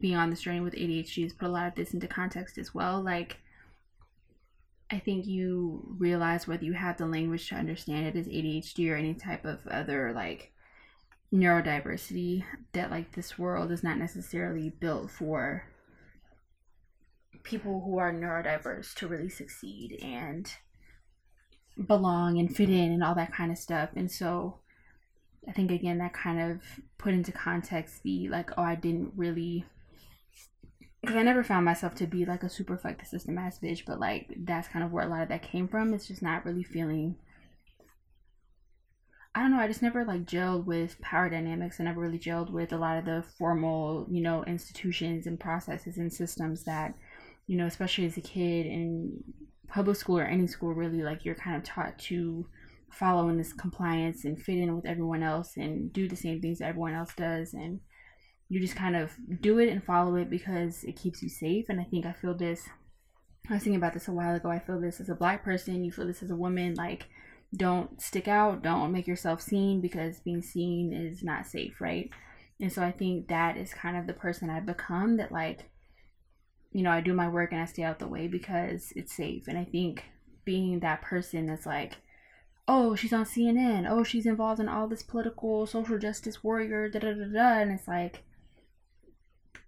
being 0.00 0.16
on 0.16 0.30
this 0.30 0.40
journey 0.40 0.60
with 0.60 0.74
ADHD 0.74 1.22
has 1.22 1.32
put 1.32 1.48
a 1.48 1.52
lot 1.52 1.68
of 1.68 1.74
this 1.74 1.94
into 1.94 2.08
context 2.08 2.58
as 2.58 2.74
well. 2.74 3.02
Like, 3.02 3.38
I 4.90 4.98
think 4.98 5.26
you 5.26 5.96
realize 5.98 6.46
whether 6.46 6.64
you 6.64 6.72
have 6.72 6.96
the 6.96 7.06
language 7.06 7.48
to 7.48 7.56
understand 7.56 8.06
it 8.06 8.16
as 8.16 8.26
ADHD 8.26 8.90
or 8.90 8.96
any 8.96 9.14
type 9.14 9.44
of 9.44 9.66
other 9.66 10.12
like 10.12 10.52
neurodiversity 11.32 12.44
that 12.72 12.90
like 12.90 13.12
this 13.12 13.38
world 13.38 13.70
is 13.70 13.82
not 13.82 13.98
necessarily 13.98 14.70
built 14.70 15.10
for 15.10 15.64
people 17.42 17.82
who 17.84 17.98
are 17.98 18.12
neurodiverse 18.12 18.94
to 18.94 19.06
really 19.06 19.28
succeed 19.28 19.98
and 20.02 20.52
belong 21.86 22.38
and 22.38 22.54
fit 22.54 22.70
in 22.70 22.92
and 22.92 23.04
all 23.04 23.14
that 23.14 23.32
kind 23.32 23.52
of 23.52 23.58
stuff. 23.58 23.90
And 23.94 24.10
so 24.10 24.58
I 25.48 25.52
think 25.52 25.70
again 25.70 25.98
that 25.98 26.12
kind 26.12 26.52
of 26.52 26.60
put 26.98 27.14
into 27.14 27.32
context 27.32 28.02
the 28.02 28.28
like, 28.28 28.50
oh, 28.58 28.62
I 28.62 28.74
didn't 28.74 29.12
really 29.16 29.64
because 31.00 31.16
I 31.16 31.22
never 31.22 31.44
found 31.44 31.64
myself 31.64 31.94
to 31.96 32.06
be 32.06 32.24
like 32.24 32.42
a 32.42 32.50
super 32.50 32.76
fuck 32.76 32.98
the 32.98 33.04
system 33.04 33.38
ass 33.38 33.58
bitch, 33.58 33.84
but 33.86 34.00
like 34.00 34.34
that's 34.38 34.68
kind 34.68 34.84
of 34.84 34.92
where 34.92 35.06
a 35.06 35.08
lot 35.08 35.22
of 35.22 35.28
that 35.28 35.42
came 35.42 35.68
from. 35.68 35.94
It's 35.94 36.08
just 36.08 36.22
not 36.22 36.44
really 36.44 36.64
feeling. 36.64 37.16
I 39.34 39.42
don't 39.42 39.52
know. 39.52 39.60
I 39.60 39.68
just 39.68 39.82
never 39.82 40.04
like 40.04 40.24
gelled 40.24 40.64
with 40.64 41.00
power 41.00 41.30
dynamics. 41.30 41.78
I 41.78 41.84
never 41.84 42.00
really 42.00 42.18
gelled 42.18 42.50
with 42.50 42.72
a 42.72 42.78
lot 42.78 42.98
of 42.98 43.04
the 43.04 43.24
formal, 43.38 44.06
you 44.10 44.20
know, 44.20 44.42
institutions 44.44 45.26
and 45.26 45.38
processes 45.38 45.98
and 45.98 46.12
systems 46.12 46.64
that, 46.64 46.94
you 47.46 47.56
know, 47.56 47.66
especially 47.66 48.06
as 48.06 48.16
a 48.16 48.22
kid 48.22 48.66
in 48.66 49.22
public 49.68 49.96
school 49.96 50.18
or 50.18 50.24
any 50.24 50.48
school, 50.48 50.74
really 50.74 51.02
like 51.02 51.24
you're 51.24 51.36
kind 51.36 51.56
of 51.56 51.62
taught 51.62 51.98
to 52.00 52.46
follow 52.90 53.28
in 53.28 53.38
this 53.38 53.52
compliance 53.52 54.24
and 54.24 54.40
fit 54.40 54.58
in 54.58 54.74
with 54.74 54.86
everyone 54.86 55.22
else 55.22 55.56
and 55.56 55.92
do 55.92 56.08
the 56.08 56.16
same 56.16 56.40
things 56.40 56.58
that 56.58 56.68
everyone 56.68 56.94
else 56.94 57.14
does 57.14 57.54
and 57.54 57.80
you 58.48 58.60
just 58.60 58.76
kind 58.76 58.96
of 58.96 59.12
do 59.40 59.58
it 59.58 59.68
and 59.68 59.84
follow 59.84 60.16
it 60.16 60.30
because 60.30 60.84
it 60.84 60.96
keeps 60.96 61.22
you 61.22 61.28
safe. 61.28 61.66
And 61.68 61.80
I 61.80 61.84
think 61.84 62.06
I 62.06 62.12
feel 62.12 62.34
this. 62.34 62.66
I 63.48 63.54
was 63.54 63.62
thinking 63.62 63.76
about 63.76 63.94
this 63.94 64.08
a 64.08 64.12
while 64.12 64.34
ago. 64.34 64.50
I 64.50 64.58
feel 64.58 64.80
this 64.80 65.00
as 65.00 65.08
a 65.08 65.14
black 65.14 65.44
person. 65.44 65.84
You 65.84 65.92
feel 65.92 66.06
this 66.06 66.22
as 66.22 66.30
a 66.30 66.36
woman. 66.36 66.74
Like, 66.74 67.06
don't 67.54 68.00
stick 68.00 68.26
out. 68.26 68.62
Don't 68.62 68.92
make 68.92 69.06
yourself 69.06 69.40
seen 69.40 69.80
because 69.80 70.20
being 70.20 70.42
seen 70.42 70.92
is 70.92 71.22
not 71.22 71.46
safe, 71.46 71.80
right? 71.80 72.10
And 72.60 72.72
so 72.72 72.82
I 72.82 72.90
think 72.90 73.28
that 73.28 73.56
is 73.56 73.72
kind 73.72 73.96
of 73.96 74.06
the 74.06 74.12
person 74.14 74.50
I've 74.50 74.66
become. 74.66 75.18
That 75.18 75.30
like, 75.30 75.70
you 76.72 76.82
know, 76.82 76.90
I 76.90 77.00
do 77.00 77.12
my 77.12 77.28
work 77.28 77.52
and 77.52 77.60
I 77.60 77.66
stay 77.66 77.82
out 77.82 77.98
the 77.98 78.08
way 78.08 78.28
because 78.28 78.92
it's 78.96 79.14
safe. 79.14 79.46
And 79.46 79.58
I 79.58 79.64
think 79.64 80.04
being 80.44 80.80
that 80.80 81.02
person 81.02 81.46
that's 81.46 81.66
like, 81.66 81.96
oh, 82.68 82.94
she's 82.94 83.14
on 83.14 83.24
CNN. 83.24 83.86
Oh, 83.88 84.04
she's 84.04 84.26
involved 84.26 84.60
in 84.60 84.68
all 84.68 84.86
this 84.86 85.02
political 85.02 85.66
social 85.66 85.98
justice 85.98 86.44
warrior. 86.44 86.88
Da 86.88 87.00
da 87.00 87.14
da 87.14 87.24
da. 87.24 87.60
And 87.60 87.72
it's 87.72 87.88
like 87.88 88.22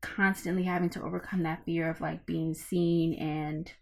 constantly 0.03 0.65
having 0.65 0.91
to 0.91 1.03
overcome 1.03 1.43
that 1.43 1.65
fear 1.65 1.91
of 1.91 2.01
like 2.01 2.27
being 2.27 2.55
seen 2.55 3.15
and 3.15 3.73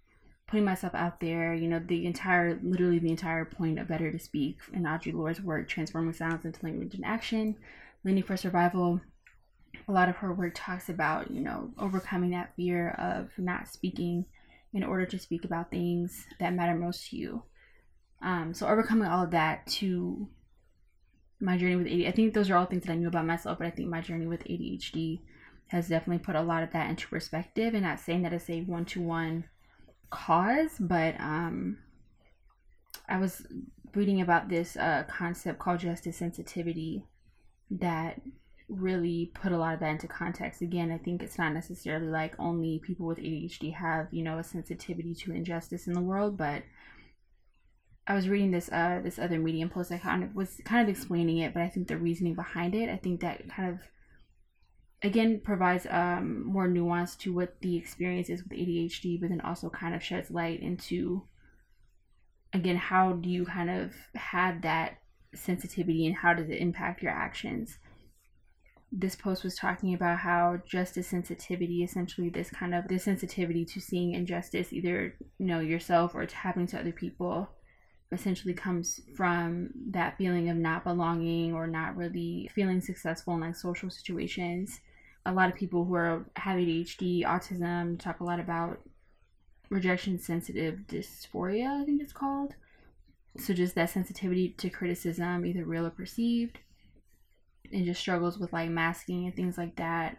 putting 0.46 0.64
myself 0.64 0.94
out 0.94 1.20
there. 1.20 1.52
You 1.52 1.68
know, 1.68 1.80
the 1.80 2.06
entire, 2.06 2.58
literally 2.62 3.00
the 3.00 3.10
entire 3.10 3.44
point 3.44 3.80
of 3.80 3.88
Better 3.88 4.10
to 4.12 4.18
Speak 4.18 4.60
and 4.72 4.86
Audre 4.86 5.12
Lorde's 5.12 5.42
work, 5.42 5.68
Transforming 5.68 6.14
Silence 6.14 6.44
into 6.44 6.64
Language 6.64 6.94
and 6.94 7.04
Action, 7.04 7.56
Litany 8.04 8.22
for 8.22 8.36
Survival. 8.36 9.00
A 9.88 9.92
lot 9.92 10.08
of 10.08 10.16
her 10.16 10.32
work 10.32 10.52
talks 10.54 10.88
about, 10.88 11.30
you 11.30 11.40
know, 11.40 11.70
overcoming 11.78 12.30
that 12.30 12.54
fear 12.56 12.90
of 12.98 13.30
not 13.36 13.68
speaking 13.68 14.26
in 14.72 14.84
order 14.84 15.06
to 15.06 15.18
speak 15.18 15.44
about 15.44 15.70
things 15.70 16.26
that 16.38 16.54
matter 16.54 16.74
most 16.74 17.10
to 17.10 17.16
you. 17.16 17.42
Um, 18.20 18.52
so 18.54 18.66
overcoming 18.66 19.08
all 19.08 19.24
of 19.24 19.30
that 19.30 19.66
to 19.78 20.28
my 21.40 21.56
journey 21.56 21.76
with 21.76 21.86
ADHD, 21.86 22.08
I 22.08 22.12
think 22.12 22.34
those 22.34 22.50
are 22.50 22.56
all 22.56 22.66
things 22.66 22.84
that 22.84 22.92
I 22.92 22.96
knew 22.96 23.08
about 23.08 23.26
myself, 23.26 23.58
but 23.58 23.66
I 23.66 23.70
think 23.70 23.88
my 23.88 24.00
journey 24.00 24.26
with 24.26 24.44
ADHD 24.44 25.20
has 25.68 25.88
definitely 25.88 26.24
put 26.24 26.34
a 26.34 26.42
lot 26.42 26.62
of 26.62 26.72
that 26.72 26.90
into 26.90 27.08
perspective 27.08 27.74
and 27.74 27.84
not 27.84 28.00
saying 28.00 28.22
that 28.22 28.32
it's 28.32 28.50
a 28.50 28.62
one-to-one 28.62 29.44
cause 30.10 30.76
but 30.80 31.14
um 31.20 31.78
i 33.08 33.18
was 33.18 33.46
reading 33.94 34.20
about 34.20 34.48
this 34.48 34.76
uh, 34.76 35.02
concept 35.08 35.58
called 35.58 35.80
justice 35.80 36.16
sensitivity 36.16 37.04
that 37.70 38.20
really 38.68 39.30
put 39.34 39.50
a 39.50 39.56
lot 39.56 39.72
of 39.72 39.80
that 39.80 39.92
into 39.92 40.06
context. 40.06 40.60
Again 40.60 40.90
i 40.90 40.98
think 40.98 41.22
it's 41.22 41.38
not 41.38 41.52
necessarily 41.52 42.06
like 42.06 42.34
only 42.38 42.78
people 42.78 43.06
with 43.06 43.18
adhd 43.18 43.74
have 43.74 44.08
you 44.10 44.22
know 44.22 44.38
a 44.38 44.44
sensitivity 44.44 45.14
to 45.14 45.32
injustice 45.32 45.86
in 45.86 45.92
the 45.92 46.00
world 46.00 46.36
but 46.36 46.62
I 48.08 48.14
was 48.14 48.28
reading 48.28 48.50
this 48.50 48.70
uh 48.72 49.00
this 49.04 49.18
other 49.18 49.38
Medium 49.38 49.68
post 49.68 49.92
I 49.92 49.98
kind 49.98 50.24
of 50.24 50.34
was 50.34 50.60
kind 50.64 50.82
of 50.82 50.88
explaining 50.88 51.38
it, 51.38 51.52
but 51.52 51.62
I 51.62 51.68
think 51.68 51.88
the 51.88 51.98
reasoning 51.98 52.34
behind 52.34 52.74
it, 52.74 52.88
I 52.88 52.96
think 52.96 53.20
that 53.20 53.46
kind 53.50 53.74
of 53.74 53.80
again 55.02 55.40
provides 55.44 55.86
um, 55.90 56.44
more 56.44 56.66
nuance 56.66 57.14
to 57.16 57.32
what 57.34 57.60
the 57.60 57.76
experience 57.76 58.30
is 58.30 58.42
with 58.42 58.58
ADHD, 58.58 59.20
but 59.20 59.28
then 59.28 59.42
also 59.42 59.68
kind 59.68 59.94
of 59.94 60.02
sheds 60.02 60.30
light 60.30 60.60
into 60.60 61.22
again 62.54 62.76
how 62.76 63.12
do 63.12 63.28
you 63.28 63.44
kind 63.44 63.68
of 63.68 63.92
have 64.14 64.62
that 64.62 64.98
sensitivity 65.34 66.06
and 66.06 66.16
how 66.16 66.32
does 66.32 66.48
it 66.48 66.62
impact 66.62 67.02
your 67.02 67.12
actions. 67.12 67.78
This 68.90 69.14
post 69.14 69.44
was 69.44 69.54
talking 69.54 69.92
about 69.92 70.20
how 70.20 70.62
justice 70.66 71.08
sensitivity, 71.08 71.84
essentially 71.84 72.30
this 72.30 72.48
kind 72.48 72.74
of 72.74 72.88
this 72.88 73.04
sensitivity 73.04 73.66
to 73.66 73.82
seeing 73.82 74.14
injustice, 74.14 74.72
either 74.72 75.14
you 75.36 75.46
know 75.46 75.60
yourself 75.60 76.14
or 76.14 76.22
it's 76.22 76.32
happening 76.32 76.66
to 76.68 76.80
other 76.80 76.92
people, 76.92 77.50
essentially 78.10 78.54
comes 78.54 79.00
from 79.14 79.70
that 79.90 80.16
feeling 80.16 80.48
of 80.48 80.56
not 80.56 80.84
belonging 80.84 81.52
or 81.52 81.66
not 81.66 81.96
really 81.96 82.50
feeling 82.54 82.80
successful 82.80 83.34
in 83.34 83.40
like 83.40 83.54
social 83.54 83.90
situations 83.90 84.80
a 85.28 85.32
lot 85.32 85.50
of 85.50 85.54
people 85.54 85.84
who 85.84 85.94
are 85.94 86.24
have 86.36 86.56
ADHD, 86.56 87.22
autism 87.22 88.00
talk 88.00 88.20
a 88.20 88.24
lot 88.24 88.40
about 88.40 88.80
rejection 89.68 90.18
sensitive 90.18 90.80
dysphoria, 90.88 91.82
I 91.82 91.84
think 91.84 92.00
it's 92.00 92.14
called. 92.14 92.54
So 93.36 93.52
just 93.52 93.74
that 93.74 93.90
sensitivity 93.90 94.54
to 94.56 94.70
criticism, 94.70 95.44
either 95.44 95.64
real 95.64 95.86
or 95.86 95.90
perceived, 95.90 96.58
and 97.70 97.84
just 97.84 98.00
struggles 98.00 98.38
with 98.38 98.54
like 98.54 98.70
masking 98.70 99.26
and 99.26 99.36
things 99.36 99.58
like 99.58 99.76
that. 99.76 100.16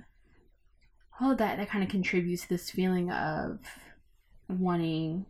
All 1.19 1.31
of 1.31 1.39
that 1.39 1.57
that 1.57 1.69
kind 1.69 1.83
of 1.83 1.89
contributes 1.89 2.43
to 2.43 2.49
this 2.49 2.69
feeling 2.69 3.11
of 3.11 3.59
wanting 4.47 5.25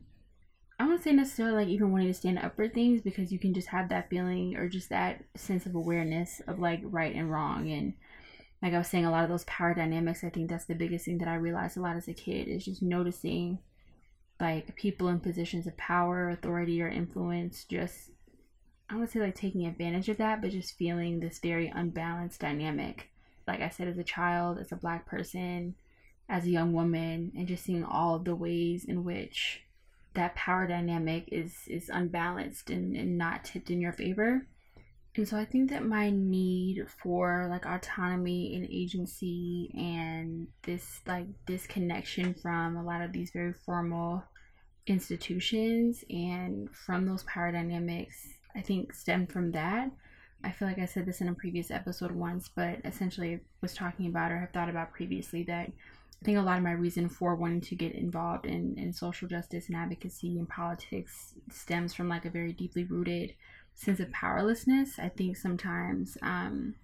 I 0.79 0.85
wouldn't 0.85 1.03
say 1.03 1.11
necessarily 1.11 1.65
like 1.65 1.67
even 1.67 1.91
wanting 1.91 2.07
to 2.07 2.13
stand 2.13 2.39
up 2.39 2.55
for 2.55 2.69
things 2.69 3.01
because 3.01 3.31
you 3.31 3.39
can 3.39 3.53
just 3.53 3.67
have 3.67 3.89
that 3.89 4.09
feeling 4.09 4.55
or 4.55 4.69
just 4.69 4.89
that 4.89 5.23
sense 5.35 5.65
of 5.65 5.75
awareness 5.75 6.41
of 6.47 6.59
like 6.59 6.79
right 6.83 7.13
and 7.13 7.29
wrong 7.29 7.69
and 7.69 7.93
like 8.61 8.73
I 8.73 8.77
was 8.77 8.87
saying, 8.87 9.05
a 9.05 9.11
lot 9.11 9.23
of 9.23 9.29
those 9.29 9.45
power 9.45 9.73
dynamics, 9.73 10.23
I 10.23 10.29
think 10.29 10.49
that's 10.49 10.65
the 10.65 10.75
biggest 10.75 11.05
thing 11.05 11.19
that 11.19 11.27
I 11.27 11.35
realized 11.35 11.77
a 11.77 11.81
lot 11.81 11.95
as 11.95 12.07
a 12.07 12.13
kid 12.13 12.47
is 12.47 12.65
just 12.65 12.81
noticing 12.81 13.59
like 14.39 14.75
people 14.75 15.07
in 15.07 15.19
positions 15.19 15.65
of 15.65 15.77
power, 15.77 16.29
authority, 16.29 16.81
or 16.81 16.89
influence 16.89 17.63
just, 17.63 18.11
I 18.89 18.97
would 18.97 19.09
say 19.09 19.19
like 19.19 19.35
taking 19.35 19.65
advantage 19.65 20.09
of 20.09 20.17
that, 20.17 20.41
but 20.41 20.51
just 20.51 20.77
feeling 20.77 21.19
this 21.19 21.39
very 21.39 21.67
unbalanced 21.67 22.41
dynamic. 22.41 23.09
Like 23.47 23.61
I 23.61 23.69
said, 23.69 23.87
as 23.87 23.97
a 23.97 24.03
child, 24.03 24.59
as 24.59 24.71
a 24.71 24.77
black 24.77 25.05
person, 25.05 25.75
as 26.27 26.45
a 26.45 26.49
young 26.49 26.73
woman, 26.73 27.31
and 27.37 27.47
just 27.47 27.63
seeing 27.63 27.83
all 27.83 28.15
of 28.15 28.25
the 28.25 28.35
ways 28.35 28.85
in 28.85 29.03
which 29.03 29.63
that 30.13 30.35
power 30.35 30.67
dynamic 30.67 31.29
is 31.31 31.55
is 31.67 31.89
unbalanced 31.89 32.69
and, 32.69 32.95
and 32.95 33.17
not 33.17 33.43
tipped 33.43 33.69
in 33.69 33.81
your 33.81 33.93
favor 33.93 34.47
and 35.15 35.27
so 35.27 35.37
I 35.37 35.45
think 35.45 35.69
that 35.71 35.85
my 35.85 36.11
need 36.11 36.85
for 37.01 37.47
like 37.49 37.65
autonomy 37.65 38.55
and 38.55 38.65
agency 38.71 39.71
and 39.75 40.47
this 40.63 41.01
like 41.07 41.25
disconnection 41.45 42.35
from 42.35 42.77
a 42.77 42.83
lot 42.83 43.01
of 43.01 43.11
these 43.11 43.31
very 43.31 43.53
formal 43.53 44.23
institutions 44.87 46.03
and 46.09 46.69
from 46.73 47.05
those 47.05 47.23
power 47.23 47.51
dynamics, 47.51 48.27
I 48.55 48.61
think 48.61 48.93
stem 48.93 49.27
from 49.27 49.51
that. 49.51 49.91
I 50.43 50.51
feel 50.51 50.67
like 50.67 50.79
I 50.79 50.85
said 50.85 51.05
this 51.05 51.21
in 51.21 51.27
a 51.27 51.33
previous 51.33 51.69
episode 51.69 52.11
once, 52.11 52.49
but 52.55 52.79
essentially 52.85 53.39
was 53.61 53.73
talking 53.73 54.05
about 54.05 54.31
or 54.31 54.39
have 54.39 54.53
thought 54.53 54.69
about 54.69 54.93
previously 54.93 55.43
that 55.43 55.71
I 56.21 56.25
think 56.25 56.37
a 56.37 56.41
lot 56.41 56.57
of 56.57 56.63
my 56.63 56.73
reason 56.73 57.07
for 57.07 57.35
wanting 57.35 57.61
to 57.61 57.75
get 57.75 57.95
involved 57.95 58.45
in, 58.45 58.77
in 58.77 58.91
social 58.91 59.27
justice 59.27 59.67
and 59.67 59.77
advocacy 59.77 60.37
and 60.37 60.49
politics 60.49 61.33
stems 61.49 61.93
from 61.93 62.09
like 62.09 62.25
a 62.25 62.29
very 62.29 62.51
deeply 62.51 62.83
rooted 62.83 63.33
sense 63.75 64.01
of 64.01 64.11
powerlessness. 64.11 64.99
I 64.99 65.09
think 65.09 65.37
sometimes, 65.37 66.17
um, 66.21 66.75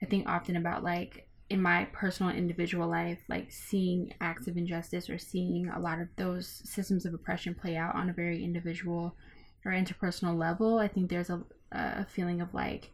I 0.00 0.06
think 0.06 0.28
often 0.28 0.56
about 0.56 0.84
like 0.84 1.26
in 1.50 1.60
my 1.60 1.86
personal 1.92 2.34
individual 2.34 2.88
life, 2.88 3.18
like 3.28 3.50
seeing 3.50 4.14
acts 4.20 4.46
of 4.46 4.56
injustice 4.56 5.10
or 5.10 5.18
seeing 5.18 5.68
a 5.68 5.80
lot 5.80 6.00
of 6.00 6.08
those 6.16 6.62
systems 6.64 7.04
of 7.04 7.14
oppression 7.14 7.54
play 7.54 7.76
out 7.76 7.94
on 7.96 8.08
a 8.08 8.14
very 8.14 8.44
individual 8.44 9.16
or 9.64 9.72
interpersonal 9.72 10.38
level. 10.38 10.78
I 10.78 10.88
think 10.88 11.10
there's 11.10 11.30
a, 11.30 11.42
a 11.72 12.06
feeling 12.06 12.40
of 12.40 12.54
like, 12.54 12.92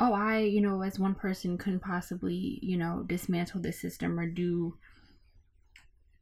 oh, 0.00 0.12
I, 0.12 0.38
you 0.38 0.60
know, 0.60 0.82
as 0.82 0.98
one 0.98 1.14
person 1.14 1.56
couldn't 1.56 1.80
possibly, 1.80 2.58
you 2.62 2.76
know, 2.76 3.04
dismantle 3.06 3.60
this 3.60 3.80
system 3.80 4.18
or 4.18 4.26
do 4.26 4.76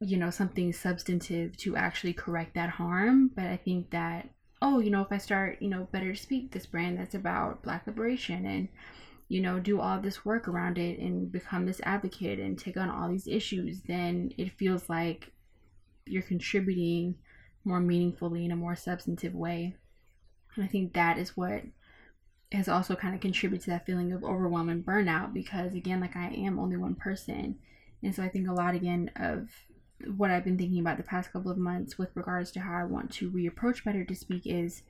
you 0.03 0.17
know 0.17 0.29
something 0.29 0.73
substantive 0.73 1.55
to 1.57 1.75
actually 1.75 2.13
correct 2.13 2.55
that 2.55 2.69
harm 2.69 3.31
but 3.35 3.45
i 3.45 3.57
think 3.57 3.89
that 3.91 4.29
oh, 4.63 4.79
you 4.79 4.89
know, 4.89 5.01
if 5.01 5.11
I 5.11 5.17
start, 5.17 5.57
you 5.59 5.67
know, 5.67 5.89
Better 5.91 6.13
to 6.13 6.17
Speak, 6.17 6.51
this 6.53 6.65
brand 6.65 6.97
that's 6.97 7.15
about 7.15 7.61
Black 7.63 7.85
liberation 7.85 8.45
and 8.45 8.69
you 9.27 9.41
know, 9.41 9.59
do 9.59 9.79
all 9.79 9.99
this 9.99 10.25
work 10.25 10.47
around 10.47 10.77
it 10.77 10.99
and 10.99 11.31
become 11.31 11.65
this 11.65 11.81
advocate 11.83 12.39
and 12.39 12.57
take 12.57 12.77
on 12.77 12.89
all 12.89 13.09
these 13.09 13.27
issues, 13.27 13.81
then 13.87 14.31
it 14.37 14.51
feels 14.51 14.89
like 14.89 15.31
you're 16.05 16.21
contributing 16.21 17.15
more 17.65 17.79
meaningfully 17.79 18.45
in 18.45 18.51
a 18.51 18.55
more 18.55 18.75
substantive 18.75 19.33
way. 19.33 19.75
And 20.55 20.63
I 20.63 20.67
think 20.67 20.93
that 20.93 21.17
is 21.17 21.35
what 21.35 21.63
has 22.51 22.67
also 22.67 22.95
kind 22.95 23.15
of 23.15 23.21
contributed 23.21 23.63
to 23.63 23.71
that 23.71 23.85
feeling 23.85 24.11
of 24.11 24.23
overwhelm 24.23 24.69
and 24.69 24.85
burnout 24.85 25.33
because, 25.33 25.73
again, 25.73 25.99
like 25.99 26.15
I 26.15 26.27
am 26.27 26.59
only 26.59 26.77
one 26.77 26.95
person. 26.95 27.57
And 28.03 28.13
so 28.13 28.21
I 28.21 28.29
think 28.29 28.47
a 28.47 28.53
lot, 28.53 28.75
again, 28.75 29.09
of 29.15 29.49
what 30.15 30.31
I've 30.31 30.43
been 30.43 30.57
thinking 30.57 30.79
about 30.79 30.97
the 30.97 31.03
past 31.03 31.31
couple 31.31 31.51
of 31.51 31.57
months 31.57 31.97
with 31.97 32.09
regards 32.15 32.51
to 32.51 32.59
how 32.59 32.73
I 32.77 32.83
want 32.83 33.11
to 33.13 33.31
reapproach 33.31 33.83
Better 33.83 34.03
to 34.03 34.15
Speak 34.15 34.43
is 34.45 34.83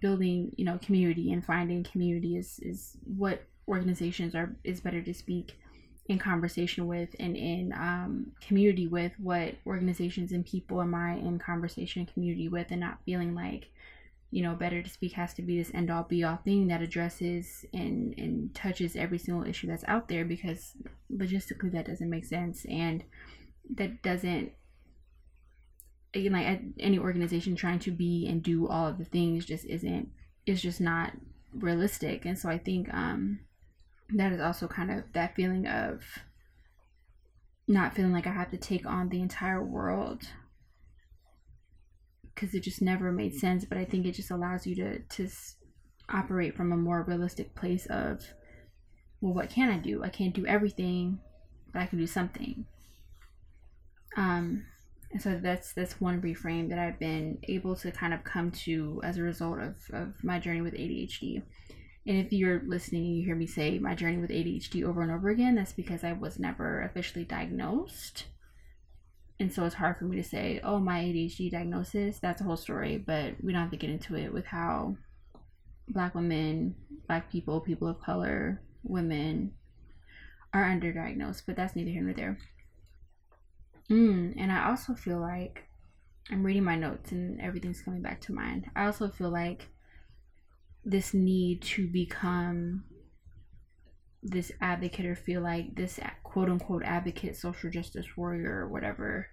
building, 0.00 0.52
you 0.56 0.64
know, 0.64 0.78
community 0.78 1.32
and 1.32 1.44
finding 1.44 1.82
community 1.84 2.36
is, 2.36 2.58
is 2.62 2.96
what 3.04 3.42
organizations 3.68 4.34
are 4.34 4.56
is 4.64 4.80
better 4.80 5.02
to 5.02 5.14
speak 5.14 5.56
in 6.08 6.18
conversation 6.18 6.86
with 6.86 7.14
and 7.20 7.36
in 7.36 7.72
um, 7.72 8.32
community 8.40 8.88
with 8.88 9.12
what 9.18 9.54
organizations 9.64 10.32
and 10.32 10.44
people 10.44 10.82
am 10.82 10.94
I 10.94 11.14
in 11.14 11.38
conversation 11.38 12.00
and 12.00 12.12
community 12.12 12.48
with 12.48 12.66
and 12.70 12.80
not 12.80 12.98
feeling 13.04 13.34
like 13.34 13.68
you 14.32 14.42
know 14.42 14.54
better 14.54 14.82
to 14.82 14.90
speak 14.90 15.12
has 15.12 15.34
to 15.34 15.42
be 15.42 15.58
this 15.58 15.70
end 15.72 15.90
all 15.90 16.02
be 16.02 16.24
all 16.24 16.36
thing 16.36 16.66
that 16.68 16.82
addresses 16.82 17.64
and 17.72 18.14
and 18.18 18.54
touches 18.54 18.96
every 18.96 19.18
single 19.18 19.46
issue 19.46 19.68
that's 19.68 19.84
out 19.86 20.08
there 20.08 20.24
because 20.24 20.72
logistically 21.12 21.70
that 21.72 21.86
doesn't 21.86 22.10
make 22.10 22.24
sense 22.24 22.64
and 22.68 23.04
that 23.76 24.02
doesn't 24.02 24.52
again 26.14 26.32
like 26.32 26.60
any 26.78 26.98
organization 26.98 27.54
trying 27.54 27.78
to 27.78 27.90
be 27.90 28.26
and 28.28 28.42
do 28.42 28.66
all 28.66 28.88
of 28.88 28.98
the 28.98 29.04
things 29.04 29.44
just 29.44 29.64
isn't 29.66 30.08
is 30.46 30.60
just 30.60 30.80
not 30.80 31.12
realistic 31.54 32.24
and 32.24 32.38
so 32.38 32.48
i 32.48 32.58
think 32.58 32.92
um 32.92 33.40
that 34.12 34.32
is 34.32 34.40
also 34.40 34.66
kind 34.66 34.90
of 34.90 35.04
that 35.12 35.34
feeling 35.36 35.66
of 35.66 36.02
not 37.70 37.94
feeling 37.94 38.12
like 38.12 38.26
I 38.26 38.32
have 38.32 38.50
to 38.50 38.56
take 38.56 38.84
on 38.84 39.08
the 39.08 39.22
entire 39.22 39.62
world 39.62 40.22
because 42.34 42.54
it 42.54 42.62
just 42.62 42.82
never 42.82 43.12
made 43.12 43.34
sense. 43.34 43.64
But 43.64 43.78
I 43.78 43.84
think 43.84 44.06
it 44.06 44.12
just 44.12 44.30
allows 44.30 44.66
you 44.66 44.74
to 44.76 44.98
to 44.98 45.28
operate 46.08 46.56
from 46.56 46.72
a 46.72 46.76
more 46.76 47.04
realistic 47.06 47.54
place 47.54 47.86
of, 47.86 48.24
well, 49.20 49.32
what 49.32 49.50
can 49.50 49.70
I 49.70 49.78
do? 49.78 50.02
I 50.02 50.08
can't 50.08 50.34
do 50.34 50.46
everything, 50.46 51.20
but 51.72 51.82
I 51.82 51.86
can 51.86 51.98
do 51.98 52.06
something. 52.06 52.66
Um, 54.16 54.64
so 55.18 55.38
that's 55.42 55.72
that's 55.72 56.00
one 56.00 56.20
reframe 56.20 56.68
that 56.68 56.78
I've 56.78 56.98
been 56.98 57.38
able 57.44 57.74
to 57.76 57.90
kind 57.90 58.14
of 58.14 58.22
come 58.22 58.52
to 58.52 59.00
as 59.02 59.18
a 59.18 59.22
result 59.22 59.58
of 59.60 59.74
of 59.92 60.22
my 60.22 60.38
journey 60.38 60.60
with 60.60 60.74
ADHD. 60.74 61.42
And 62.06 62.16
if 62.16 62.32
you're 62.32 62.62
listening 62.66 63.04
and 63.04 63.16
you 63.16 63.24
hear 63.24 63.36
me 63.36 63.46
say 63.46 63.78
my 63.78 63.94
journey 63.94 64.18
with 64.18 64.30
ADHD 64.30 64.84
over 64.84 65.02
and 65.02 65.10
over 65.10 65.28
again, 65.28 65.54
that's 65.54 65.72
because 65.72 66.02
I 66.02 66.12
was 66.12 66.38
never 66.38 66.82
officially 66.82 67.24
diagnosed. 67.24 68.24
And 69.38 69.52
so 69.52 69.64
it's 69.64 69.74
hard 69.74 69.98
for 69.98 70.04
me 70.04 70.16
to 70.16 70.24
say, 70.28 70.60
oh, 70.62 70.78
my 70.78 71.00
ADHD 71.00 71.50
diagnosis, 71.50 72.18
that's 72.18 72.40
a 72.40 72.44
whole 72.44 72.56
story, 72.56 72.98
but 72.98 73.34
we 73.42 73.52
don't 73.52 73.62
have 73.62 73.70
to 73.70 73.76
get 73.76 73.90
into 73.90 74.14
it 74.14 74.32
with 74.32 74.44
how 74.44 74.96
black 75.88 76.14
women, 76.14 76.74
black 77.06 77.30
people, 77.30 77.60
people 77.60 77.88
of 77.88 78.00
color, 78.00 78.60
women 78.82 79.52
are 80.52 80.64
underdiagnosed, 80.64 81.42
but 81.46 81.56
that's 81.56 81.74
neither 81.74 81.90
here 81.90 82.02
nor 82.02 82.14
there. 82.14 82.38
Mm, 83.90 84.34
and 84.38 84.52
I 84.52 84.68
also 84.68 84.94
feel 84.94 85.20
like 85.20 85.64
I'm 86.30 86.44
reading 86.44 86.62
my 86.64 86.76
notes 86.76 87.10
and 87.10 87.40
everything's 87.40 87.82
coming 87.82 88.02
back 88.02 88.20
to 88.22 88.32
mind. 88.32 88.70
I 88.76 88.86
also 88.86 89.08
feel 89.08 89.30
like 89.30 89.68
this 90.84 91.12
need 91.12 91.62
to 91.62 91.88
become 91.88 92.84
this 94.22 94.52
advocate 94.60 95.06
or 95.06 95.16
feel 95.16 95.40
like 95.40 95.74
this 95.74 95.98
quote 96.22 96.48
unquote 96.48 96.84
advocate, 96.84 97.36
social 97.36 97.70
justice 97.70 98.06
warrior, 98.16 98.60
or 98.60 98.68
whatever, 98.68 99.26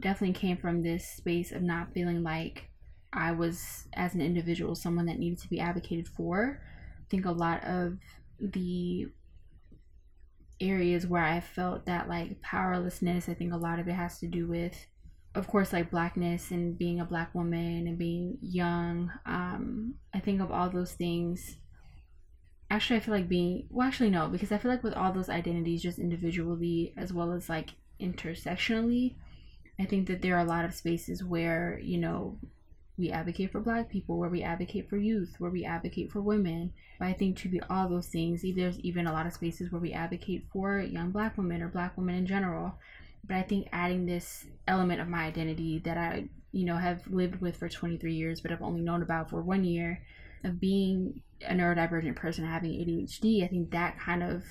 definitely 0.00 0.34
came 0.34 0.56
from 0.56 0.82
this 0.82 1.06
space 1.06 1.52
of 1.52 1.62
not 1.62 1.92
feeling 1.92 2.22
like 2.22 2.70
I 3.12 3.32
was, 3.32 3.86
as 3.92 4.14
an 4.14 4.20
individual, 4.20 4.74
someone 4.74 5.06
that 5.06 5.18
needed 5.18 5.40
to 5.40 5.48
be 5.48 5.60
advocated 5.60 6.08
for. 6.08 6.60
I 6.98 7.04
think 7.10 7.24
a 7.24 7.32
lot 7.32 7.62
of 7.64 7.98
the 8.40 9.08
areas 10.60 11.06
where 11.06 11.24
I 11.24 11.40
felt 11.40 11.86
that 11.86 12.08
like 12.08 12.40
powerlessness, 12.42 13.28
I 13.28 13.34
think 13.34 13.52
a 13.52 13.58
lot 13.58 13.78
of 13.78 13.88
it 13.88 13.92
has 13.92 14.18
to 14.20 14.26
do 14.26 14.46
with 14.46 14.86
of 15.34 15.46
course 15.46 15.72
like 15.72 15.90
blackness 15.90 16.50
and 16.50 16.76
being 16.76 17.00
a 17.00 17.04
black 17.04 17.34
woman 17.34 17.86
and 17.86 17.98
being 17.98 18.36
young. 18.40 19.10
Um 19.26 19.94
i 20.12 20.18
think 20.18 20.40
of 20.40 20.50
all 20.50 20.68
those 20.68 20.92
things 20.92 21.56
actually 22.70 22.96
i 22.96 23.00
feel 23.00 23.14
like 23.14 23.28
being 23.28 23.66
well 23.70 23.86
actually 23.86 24.10
no 24.10 24.28
because 24.28 24.52
i 24.52 24.58
feel 24.58 24.70
like 24.70 24.82
with 24.82 24.94
all 24.94 25.12
those 25.12 25.28
identities 25.28 25.82
just 25.82 25.98
individually 25.98 26.94
as 26.96 27.12
well 27.12 27.32
as 27.32 27.48
like 27.48 27.70
intersectionally 28.00 29.16
i 29.78 29.84
think 29.84 30.06
that 30.06 30.22
there 30.22 30.36
are 30.36 30.44
a 30.44 30.48
lot 30.48 30.64
of 30.64 30.74
spaces 30.74 31.24
where 31.24 31.80
you 31.82 31.98
know 31.98 32.38
we 32.98 33.10
advocate 33.10 33.50
for 33.50 33.60
black 33.60 33.88
people 33.88 34.18
where 34.18 34.28
we 34.28 34.42
advocate 34.42 34.88
for 34.88 34.96
youth 34.96 35.34
where 35.38 35.50
we 35.50 35.64
advocate 35.64 36.12
for 36.12 36.20
women. 36.20 36.72
But 36.98 37.08
i 37.08 37.12
think 37.12 37.38
to 37.38 37.48
be 37.48 37.60
all 37.70 37.88
those 37.88 38.08
things 38.08 38.42
there's 38.42 38.78
even 38.80 39.06
a 39.06 39.12
lot 39.12 39.26
of 39.26 39.32
spaces 39.32 39.72
where 39.72 39.80
we 39.80 39.92
advocate 39.92 40.46
for 40.52 40.80
young 40.80 41.10
black 41.10 41.36
women 41.36 41.62
or 41.62 41.68
black 41.68 41.96
women 41.96 42.14
in 42.14 42.26
general. 42.26 42.74
But 43.26 43.36
I 43.36 43.42
think 43.42 43.68
adding 43.72 44.06
this 44.06 44.46
element 44.66 45.00
of 45.00 45.08
my 45.08 45.24
identity 45.24 45.78
that 45.84 45.98
I, 45.98 46.28
you 46.52 46.64
know, 46.64 46.76
have 46.76 47.06
lived 47.06 47.40
with 47.40 47.56
for 47.56 47.68
23 47.68 48.14
years, 48.14 48.40
but 48.40 48.50
I've 48.50 48.62
only 48.62 48.80
known 48.80 49.02
about 49.02 49.30
for 49.30 49.42
one 49.42 49.62
year, 49.62 50.02
of 50.44 50.58
being 50.60 51.20
a 51.46 51.52
neurodivergent 51.52 52.16
person 52.16 52.44
having 52.44 52.72
ADHD, 52.72 53.44
I 53.44 53.48
think 53.48 53.70
that 53.70 53.98
kind 53.98 54.22
of 54.22 54.44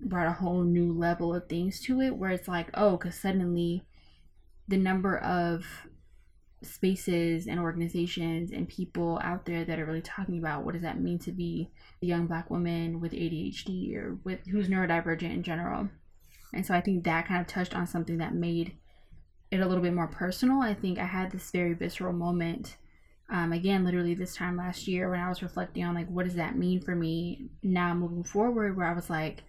brought 0.00 0.28
a 0.28 0.32
whole 0.32 0.62
new 0.62 0.92
level 0.92 1.34
of 1.34 1.48
things 1.48 1.80
to 1.82 2.00
it 2.00 2.16
where 2.16 2.30
it's 2.30 2.48
like, 2.48 2.68
oh, 2.74 2.96
because 2.96 3.18
suddenly 3.18 3.84
the 4.68 4.76
number 4.76 5.18
of 5.18 5.64
spaces 6.62 7.46
and 7.46 7.60
organizations 7.60 8.50
and 8.50 8.68
people 8.68 9.20
out 9.22 9.46
there 9.46 9.64
that 9.64 9.78
are 9.78 9.86
really 9.86 10.02
talking 10.02 10.38
about 10.38 10.64
what 10.64 10.72
does 10.72 10.82
that 10.82 11.00
mean 11.00 11.18
to 11.18 11.30
be 11.30 11.70
a 12.02 12.06
young 12.06 12.26
black 12.26 12.50
woman 12.50 13.00
with 13.00 13.12
ADHD 13.12 13.94
or 13.94 14.18
with 14.24 14.44
who's 14.46 14.68
neurodivergent 14.68 15.32
in 15.32 15.42
general 15.42 15.88
and 16.52 16.64
so 16.64 16.74
I 16.74 16.80
think 16.80 17.04
that 17.04 17.26
kind 17.26 17.40
of 17.40 17.46
touched 17.46 17.74
on 17.74 17.86
something 17.86 18.18
that 18.18 18.34
made 18.34 18.76
it 19.50 19.60
a 19.60 19.66
little 19.66 19.82
bit 19.82 19.94
more 19.94 20.08
personal. 20.08 20.62
I 20.62 20.74
think 20.74 20.98
I 20.98 21.04
had 21.04 21.30
this 21.30 21.50
very 21.50 21.74
visceral 21.74 22.12
moment. 22.12 22.76
Um, 23.30 23.52
again, 23.52 23.84
literally 23.84 24.14
this 24.14 24.34
time 24.34 24.56
last 24.56 24.88
year 24.88 25.10
when 25.10 25.20
I 25.20 25.28
was 25.28 25.42
reflecting 25.42 25.84
on 25.84 25.94
like 25.94 26.08
what 26.08 26.24
does 26.24 26.36
that 26.36 26.56
mean 26.56 26.80
for 26.80 26.94
me 26.94 27.50
now 27.62 27.92
moving 27.94 28.24
forward, 28.24 28.76
where 28.76 28.86
I 28.86 28.94
was 28.94 29.10
like, 29.10 29.42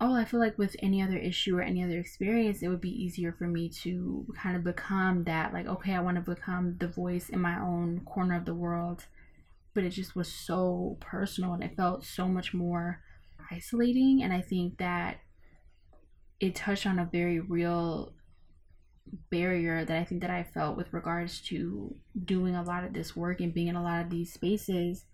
oh, 0.00 0.14
I 0.14 0.24
feel 0.24 0.40
like 0.40 0.58
with 0.58 0.76
any 0.80 1.02
other 1.02 1.16
issue 1.16 1.56
or 1.56 1.62
any 1.62 1.82
other 1.82 1.98
experience, 1.98 2.62
it 2.62 2.68
would 2.68 2.80
be 2.80 3.02
easier 3.02 3.32
for 3.32 3.46
me 3.46 3.68
to 3.82 4.26
kind 4.36 4.56
of 4.56 4.64
become 4.64 5.24
that, 5.24 5.52
like, 5.52 5.66
okay, 5.66 5.94
I 5.94 6.00
want 6.00 6.16
to 6.16 6.34
become 6.34 6.76
the 6.78 6.88
voice 6.88 7.28
in 7.28 7.40
my 7.40 7.58
own 7.58 8.00
corner 8.04 8.36
of 8.36 8.44
the 8.44 8.54
world. 8.54 9.06
But 9.74 9.84
it 9.84 9.90
just 9.90 10.16
was 10.16 10.32
so 10.32 10.96
personal 11.00 11.52
and 11.52 11.62
it 11.62 11.76
felt 11.76 12.04
so 12.04 12.28
much 12.28 12.54
more 12.54 13.00
isolating. 13.50 14.22
And 14.22 14.32
I 14.32 14.40
think 14.40 14.78
that 14.78 15.18
it 16.40 16.54
touched 16.54 16.86
on 16.86 16.98
a 16.98 17.08
very 17.10 17.40
real 17.40 18.12
barrier 19.30 19.84
that 19.84 19.96
I 19.96 20.04
think 20.04 20.20
that 20.22 20.30
I 20.30 20.42
felt 20.42 20.76
with 20.76 20.92
regards 20.92 21.40
to 21.42 21.94
doing 22.24 22.54
a 22.54 22.62
lot 22.62 22.84
of 22.84 22.92
this 22.92 23.14
work 23.14 23.40
and 23.40 23.54
being 23.54 23.68
in 23.68 23.76
a 23.76 23.82
lot 23.82 24.02
of 24.02 24.10
these 24.10 24.32
spaces 24.32 25.04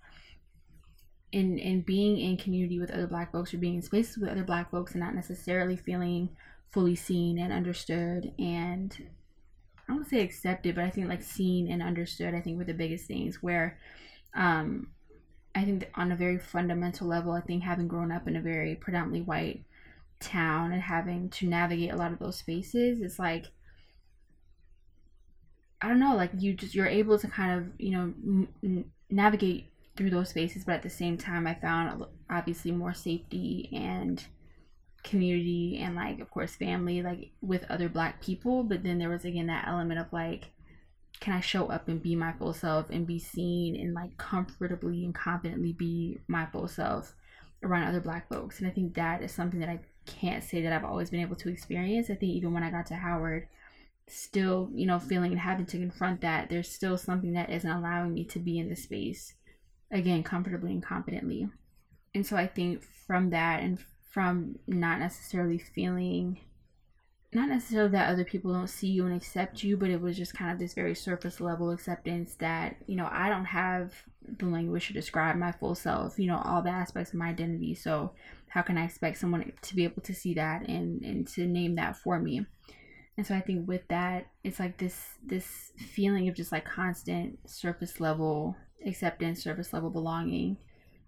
and 1.32 1.58
and 1.60 1.84
being 1.86 2.18
in 2.18 2.36
community 2.36 2.78
with 2.78 2.90
other 2.90 3.06
black 3.06 3.32
folks 3.32 3.52
or 3.54 3.58
being 3.58 3.76
in 3.76 3.82
spaces 3.82 4.18
with 4.18 4.30
other 4.30 4.44
black 4.44 4.70
folks 4.70 4.92
and 4.92 5.00
not 5.00 5.14
necessarily 5.14 5.76
feeling 5.76 6.28
fully 6.70 6.94
seen 6.94 7.38
and 7.38 7.52
understood 7.52 8.32
and 8.38 9.08
I 9.88 9.94
don't 9.94 10.08
say 10.08 10.20
accepted, 10.20 10.74
but 10.74 10.84
I 10.84 10.90
think 10.90 11.08
like 11.08 11.22
seen 11.22 11.70
and 11.70 11.82
understood 11.82 12.34
I 12.34 12.40
think 12.40 12.58
were 12.58 12.64
the 12.64 12.74
biggest 12.74 13.06
things 13.06 13.42
where 13.42 13.78
um 14.34 14.88
I 15.54 15.64
think 15.64 15.90
on 15.94 16.12
a 16.12 16.16
very 16.16 16.38
fundamental 16.38 17.06
level, 17.06 17.32
I 17.32 17.42
think 17.42 17.62
having 17.62 17.88
grown 17.88 18.10
up 18.10 18.26
in 18.26 18.36
a 18.36 18.40
very 18.40 18.74
predominantly 18.74 19.20
white 19.22 19.64
town 20.20 20.72
and 20.72 20.80
having 20.80 21.28
to 21.28 21.46
navigate 21.46 21.92
a 21.92 21.96
lot 21.96 22.12
of 22.12 22.20
those 22.20 22.38
spaces 22.38 23.00
it's 23.00 23.18
like 23.18 23.46
I 25.80 25.88
don't 25.88 25.98
know, 25.98 26.14
like 26.14 26.30
you 26.38 26.54
just 26.54 26.74
you're 26.74 26.86
able 26.86 27.18
to 27.18 27.26
kind 27.26 27.58
of 27.58 27.68
you 27.78 27.90
know 27.90 28.14
n- 28.62 28.84
navigate 29.10 29.71
through 29.96 30.10
those 30.10 30.30
spaces, 30.30 30.64
but 30.64 30.76
at 30.76 30.82
the 30.82 30.90
same 30.90 31.18
time, 31.18 31.46
I 31.46 31.54
found 31.54 32.02
uh, 32.02 32.06
obviously 32.30 32.72
more 32.72 32.94
safety 32.94 33.68
and 33.72 34.24
community 35.02 35.80
and 35.82 35.96
like 35.96 36.20
of 36.20 36.30
course 36.30 36.54
family 36.54 37.02
like 37.02 37.32
with 37.40 37.64
other 37.68 37.88
black 37.88 38.22
people. 38.22 38.62
But 38.62 38.82
then 38.84 38.98
there 38.98 39.08
was 39.08 39.24
again 39.24 39.46
that 39.48 39.66
element 39.66 40.00
of 40.00 40.12
like 40.12 40.50
can 41.20 41.34
i 41.34 41.40
show 41.40 41.66
up 41.66 41.88
and 41.88 42.02
be 42.02 42.16
my 42.16 42.32
full 42.32 42.52
self 42.52 42.88
and 42.90 43.06
be 43.06 43.18
seen 43.18 43.76
and 43.76 43.94
like 43.94 44.16
comfortably 44.16 45.04
and 45.04 45.14
confidently 45.14 45.72
be 45.72 46.18
my 46.28 46.46
full 46.46 46.68
self 46.68 47.14
around 47.64 47.88
other 47.88 48.00
black 48.00 48.28
folks. 48.28 48.60
And 48.60 48.68
i 48.68 48.70
think 48.70 48.94
that 48.94 49.22
is 49.22 49.32
something 49.32 49.60
that 49.60 49.68
i 49.68 49.80
can't 50.06 50.44
say 50.44 50.62
that 50.62 50.72
I've 50.72 50.84
always 50.84 51.10
been 51.10 51.20
able 51.20 51.36
to 51.36 51.48
experience. 51.48 52.10
I 52.10 52.14
think 52.14 52.32
even 52.32 52.52
when 52.52 52.62
I 52.62 52.70
got 52.70 52.86
to 52.86 52.94
Howard, 52.94 53.48
still, 54.08 54.68
you 54.74 54.86
know, 54.86 54.98
feeling 54.98 55.32
and 55.32 55.40
having 55.40 55.66
to 55.66 55.78
confront 55.78 56.20
that, 56.22 56.48
there's 56.48 56.68
still 56.68 56.98
something 56.98 57.32
that 57.34 57.50
isn't 57.50 57.70
allowing 57.70 58.14
me 58.14 58.24
to 58.26 58.38
be 58.38 58.58
in 58.58 58.68
the 58.68 58.76
space 58.76 59.34
again 59.92 60.22
comfortably 60.22 60.72
and 60.72 60.82
confidently. 60.82 61.48
and 62.14 62.26
so 62.26 62.36
I 62.36 62.46
think 62.46 62.82
from 62.82 63.30
that 63.30 63.62
and 63.62 63.78
from 64.10 64.58
not 64.66 64.98
necessarily 64.98 65.58
feeling 65.58 66.38
not 67.34 67.48
necessarily 67.48 67.90
that 67.92 68.10
other 68.10 68.24
people 68.24 68.52
don't 68.52 68.68
see 68.68 68.88
you 68.88 69.06
and 69.06 69.16
accept 69.16 69.62
you, 69.62 69.76
but 69.76 69.88
it 69.88 70.00
was 70.00 70.18
just 70.18 70.34
kind 70.34 70.52
of 70.52 70.58
this 70.58 70.74
very 70.74 70.94
surface 70.94 71.40
level 71.40 71.70
acceptance 71.70 72.34
that, 72.34 72.76
you 72.86 72.94
know, 72.94 73.08
I 73.10 73.30
don't 73.30 73.46
have 73.46 73.94
the 74.38 74.46
language 74.46 74.88
to 74.88 74.92
describe 74.92 75.36
my 75.36 75.50
full 75.50 75.74
self, 75.74 76.18
you 76.18 76.26
know, 76.26 76.42
all 76.44 76.60
the 76.60 76.68
aspects 76.68 77.12
of 77.12 77.18
my 77.18 77.28
identity. 77.28 77.74
So 77.74 78.12
how 78.48 78.60
can 78.60 78.76
I 78.76 78.84
expect 78.84 79.16
someone 79.16 79.50
to 79.62 79.74
be 79.74 79.84
able 79.84 80.02
to 80.02 80.14
see 80.14 80.34
that 80.34 80.68
and, 80.68 81.02
and 81.02 81.26
to 81.28 81.46
name 81.46 81.76
that 81.76 81.96
for 81.96 82.18
me? 82.18 82.44
And 83.16 83.26
so 83.26 83.34
I 83.34 83.40
think 83.40 83.68
with 83.68 83.86
that, 83.88 84.26
it's 84.42 84.58
like 84.58 84.78
this 84.78 84.98
this 85.24 85.72
feeling 85.76 86.28
of 86.28 86.34
just 86.34 86.52
like 86.52 86.64
constant 86.64 87.38
surface 87.48 88.00
level 88.00 88.56
acceptance, 88.86 89.42
surface 89.42 89.72
level 89.72 89.90
belonging 89.90 90.56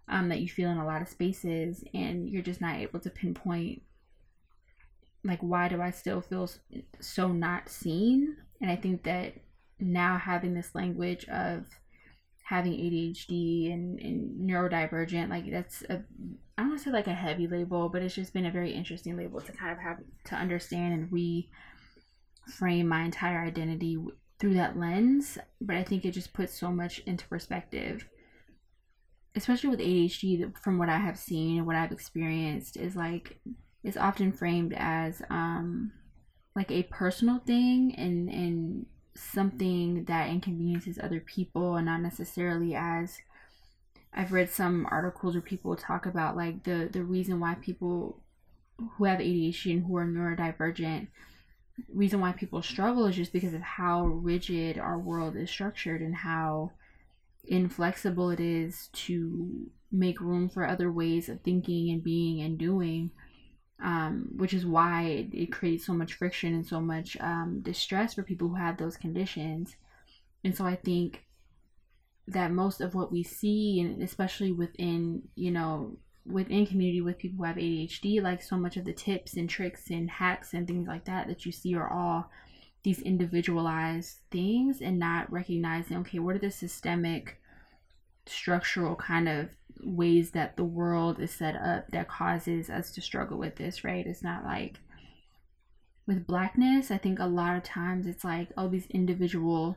um, 0.09 0.29
that 0.29 0.40
you 0.40 0.49
feel 0.49 0.71
in 0.71 0.79
a 0.79 0.87
lot 0.87 1.03
of 1.03 1.09
spaces, 1.09 1.83
and 1.95 2.29
you're 2.29 2.43
just 2.43 2.61
not 2.61 2.77
able 2.77 3.01
to 3.01 3.11
pinpoint 3.11 3.83
like 5.25 5.40
why 5.40 5.69
do 5.69 5.81
I 5.81 5.90
still 5.90 6.21
feel 6.21 6.49
so 7.01 7.29
not 7.29 7.69
seen? 7.69 8.37
And 8.61 8.71
I 8.71 8.77
think 8.77 9.05
that 9.05 9.35
now 9.81 10.19
having 10.19 10.55
this 10.55 10.75
language 10.75 11.25
of 11.29 11.67
having 12.43 12.73
ADHD 12.73 13.73
and, 13.73 13.99
and 13.99 14.49
neurodivergent, 14.49 15.31
like 15.31 15.51
that's 15.51 15.83
a 15.88 16.05
I 16.57 16.62
don't 16.62 16.69
want 16.69 16.81
to 16.81 16.85
say 16.85 16.93
like 16.93 17.09
a 17.09 17.14
heavy 17.14 17.49
label, 17.49 17.88
but 17.88 18.03
it's 18.03 18.14
just 18.14 18.33
been 18.33 18.47
a 18.47 18.51
very 18.51 18.73
interesting 18.73 19.17
label 19.17 19.40
to 19.40 19.53
kind 19.53 19.73
of 19.73 19.79
have 19.79 19.99
to 20.27 20.35
understand 20.37 20.95
and 20.95 21.11
reframe 22.48 22.87
my 22.87 23.02
entire 23.02 23.44
identity 23.44 23.98
through 24.38 24.54
that 24.54 24.78
lens. 24.78 25.38
But 25.61 25.76
I 25.76 25.85
think 25.85 26.04
it 26.04 26.12
just 26.12 26.33
puts 26.33 26.59
so 26.59 26.70
much 26.70 27.00
into 27.00 27.26
perspective, 27.28 28.07
especially 29.35 29.70
with 29.70 29.80
ADHD. 29.80 30.57
From 30.59 30.78
what 30.78 30.88
I 30.88 30.98
have 30.98 31.18
seen 31.18 31.59
and 31.59 31.66
what 31.66 31.76
I've 31.76 31.92
experienced, 31.92 32.76
is 32.76 32.96
like 32.96 33.38
is 33.83 33.96
often 33.96 34.33
framed 34.33 34.74
as 34.76 35.22
um, 35.30 35.92
like 36.57 36.70
a 36.70 36.85
personal 36.85 37.38
thing 37.38 37.94
and 37.96 38.28
and 38.28 38.87
something 39.16 40.04
that 40.04 40.28
inconveniences 40.28 40.98
other 41.00 41.20
people 41.20 41.76
and 41.76 41.87
not 41.87 42.00
necessarily 42.00 42.74
as 42.74 43.18
I've 44.12 44.33
read 44.33 44.50
some 44.50 44.87
articles 44.90 45.35
where 45.35 45.42
people 45.42 45.76
talk 45.76 46.07
about 46.07 46.37
like 46.37 46.64
the 46.64 46.88
the 46.90 47.02
reason 47.02 47.40
why 47.40 47.54
people 47.54 48.20
who 48.96 49.04
have 49.04 49.20
ADHD 49.20 49.72
and 49.72 49.87
who 49.87 49.96
are 49.96 50.07
neurodivergent 50.07 51.09
reason 51.93 52.21
why 52.21 52.33
people 52.33 52.63
struggle 52.63 53.07
is 53.07 53.17
just 53.17 53.33
because 53.33 53.55
of 53.55 53.61
how 53.61 54.07
rigid 54.07 54.79
our 54.79 54.99
world 54.99 55.37
is 55.37 55.51
structured 55.51 56.01
and 56.01 56.15
how 56.15 56.71
inflexible 57.45 58.31
it 58.31 58.41
is 58.41 58.89
to 58.93 59.71
make 59.93 60.21
room 60.21 60.49
for 60.49 60.67
other 60.67 60.91
ways 60.91 61.29
of 61.29 61.41
thinking 61.43 61.91
and 61.91 62.03
being 62.03 62.41
and 62.41 62.59
doing 62.59 63.11
um, 63.83 64.31
which 64.37 64.55
is 64.55 64.65
why 64.65 65.03
it, 65.03 65.29
it, 65.33 65.53
creates 65.53 65.85
so 65.85 65.93
much 65.93 66.15
friction 66.15 66.55
and 66.55 66.67
so 66.67 66.81
much 66.81 67.17
um, 67.21 67.61
distress 67.63 68.15
for 68.15 68.23
people 68.23 68.49
who 68.49 68.55
have 68.55 68.77
those 68.77 68.97
conditions. 68.97 69.77
And 70.43 70.57
so 70.57 70.65
I 70.65 70.77
think 70.77 71.25
that 72.29 72.53
most 72.53 72.81
of 72.81 72.95
what 72.95 73.13
we 73.13 73.23
see, 73.23 73.81
and 73.81 74.03
especially 74.03 74.53
within, 74.53 75.23
you 75.35 75.51
know, 75.51 75.99
within 76.27 76.67
community 76.67 77.01
with 77.01 77.19
people 77.19 77.39
who 77.39 77.45
have 77.45 77.57
ADHD, 77.57 78.23
like 78.23 78.43
so 78.43 78.57
much 78.57 78.77
of 78.77 78.85
the 78.85 78.93
tips 78.93 79.35
and 79.35 79.49
tricks 79.49 79.91
and 79.91 80.11
hacks 80.11 80.55
and 80.55 80.67
things 80.67 80.89
like 80.89 81.05
that 81.05 81.29
that 81.29 81.45
you 81.45 81.53
see 81.53 81.75
are 81.75 81.91
all 81.91 82.31
these 82.83 83.01
individualized 83.01 84.19
things 84.31 84.81
and 84.81 84.99
not 84.99 85.31
recognizing, 85.33 85.97
okay, 85.99 86.19
what 86.19 86.37
are 86.37 86.41
the 86.41 86.51
systemic, 86.51 87.41
structural 88.27 88.95
kind 88.97 89.29
of 89.29 89.49
ways 89.83 90.31
that 90.31 90.57
the 90.57 90.65
world 90.65 91.21
is 91.21 91.31
set 91.31 91.57
up 91.57 91.91
that 91.91 92.09
causes 92.09 92.71
us 92.71 92.91
to 92.93 93.01
struggle 93.01 93.39
with 93.39 93.57
this, 93.57 93.85
right? 93.85 94.07
It's 94.07 94.23
not 94.23 94.45
like 94.45 94.79
with 96.07 96.27
blackness, 96.27 96.91
I 96.91 96.99
think 96.99 97.19
a 97.19 97.27
lot 97.27 97.57
of 97.57 97.63
times 97.63 98.07
it's 98.07 98.25
like, 98.25 98.49
oh, 98.57 98.69
these 98.69 98.87
individual 98.91 99.77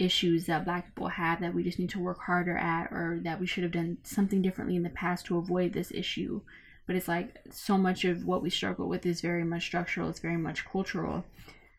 issues 0.00 0.46
that 0.46 0.64
black 0.64 0.86
people 0.86 1.08
have 1.08 1.40
that 1.40 1.54
we 1.54 1.62
just 1.62 1.78
need 1.78 1.90
to 1.90 2.00
work 2.00 2.20
harder 2.20 2.56
at 2.56 2.90
or 2.90 3.20
that 3.22 3.38
we 3.38 3.46
should 3.46 3.62
have 3.62 3.72
done 3.72 3.98
something 4.02 4.40
differently 4.40 4.76
in 4.76 4.82
the 4.82 4.90
past 4.90 5.26
to 5.26 5.36
avoid 5.36 5.72
this 5.72 5.92
issue. 5.92 6.40
But 6.86 6.96
it's 6.96 7.08
like 7.08 7.38
so 7.50 7.76
much 7.76 8.04
of 8.04 8.24
what 8.24 8.42
we 8.42 8.50
struggle 8.50 8.88
with 8.88 9.06
is 9.06 9.20
very 9.20 9.44
much 9.44 9.64
structural, 9.64 10.08
it's 10.08 10.18
very 10.18 10.38
much 10.38 10.64
cultural. 10.64 11.24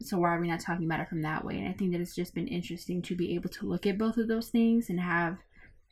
So 0.02 0.20
why 0.20 0.36
are 0.36 0.40
we 0.40 0.48
not 0.48 0.62
talking 0.62 0.86
about 0.86 1.00
it 1.00 1.10
from 1.10 1.22
that 1.24 1.44
way? 1.44 1.58
And 1.60 1.68
I 1.68 1.74
think 1.74 1.92
that 1.92 2.02
it's 2.02 2.16
just 2.16 2.34
been 2.34 2.48
interesting 2.48 3.02
to 3.04 3.16
be 3.16 3.36
able 3.36 3.50
to 3.50 3.66
look 3.66 3.86
at 3.86 3.98
both 3.98 4.18
of 4.18 4.28
those 4.28 4.50
things 4.50 4.90
and 4.90 5.00
have 5.00 5.38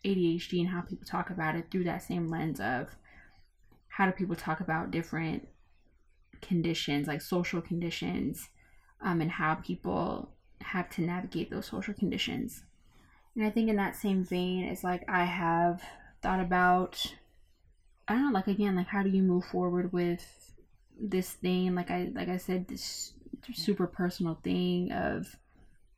ADHD 0.06 0.62
and 0.62 0.70
how 0.70 0.82
people 0.82 1.06
talk 1.06 1.30
about 1.30 1.56
it 1.56 1.65
through 1.70 1.84
that 1.84 2.04
same 2.04 2.30
lens 2.30 2.60
of 2.60 2.88
how 3.88 4.06
do 4.06 4.12
people 4.12 4.36
talk 4.36 4.62
about 4.62 4.92
different 4.92 5.48
conditions, 6.42 7.08
like 7.08 7.22
social 7.22 7.62
conditions, 7.62 8.48
um, 9.02 9.22
and 9.22 9.32
how 9.32 9.56
people 9.56 10.32
have 10.62 10.89
to 10.91 11.02
navigate 11.02 11.50
those 11.50 11.67
social 11.67 11.93
conditions. 11.93 12.63
And 13.36 13.45
I 13.45 13.50
think 13.50 13.69
in 13.69 13.76
that 13.78 13.95
same 13.95 14.24
vein, 14.24 14.65
it's 14.65 14.84
like 14.84 15.04
I 15.08 15.26
have 15.26 15.82
thought 16.22 16.39
about, 16.39 17.13
I 18.08 18.13
don't 18.13 18.28
know, 18.28 18.32
like 18.32 18.48
again, 18.48 18.76
like 18.76 18.88
how 18.88 19.04
do 19.04 19.10
you 19.10 19.22
move 19.22 19.45
forward 19.45 19.93
with 19.93 20.26
this 21.00 21.32
thing? 21.32 21.76
Like 21.76 21.91
I, 21.91 22.12
like 22.13 22.30
I 22.30 22.38
said, 22.38 22.67
this 22.67 23.13
super 23.54 23.88
personal 23.88 24.39
thing 24.43 24.91
of 24.91 25.36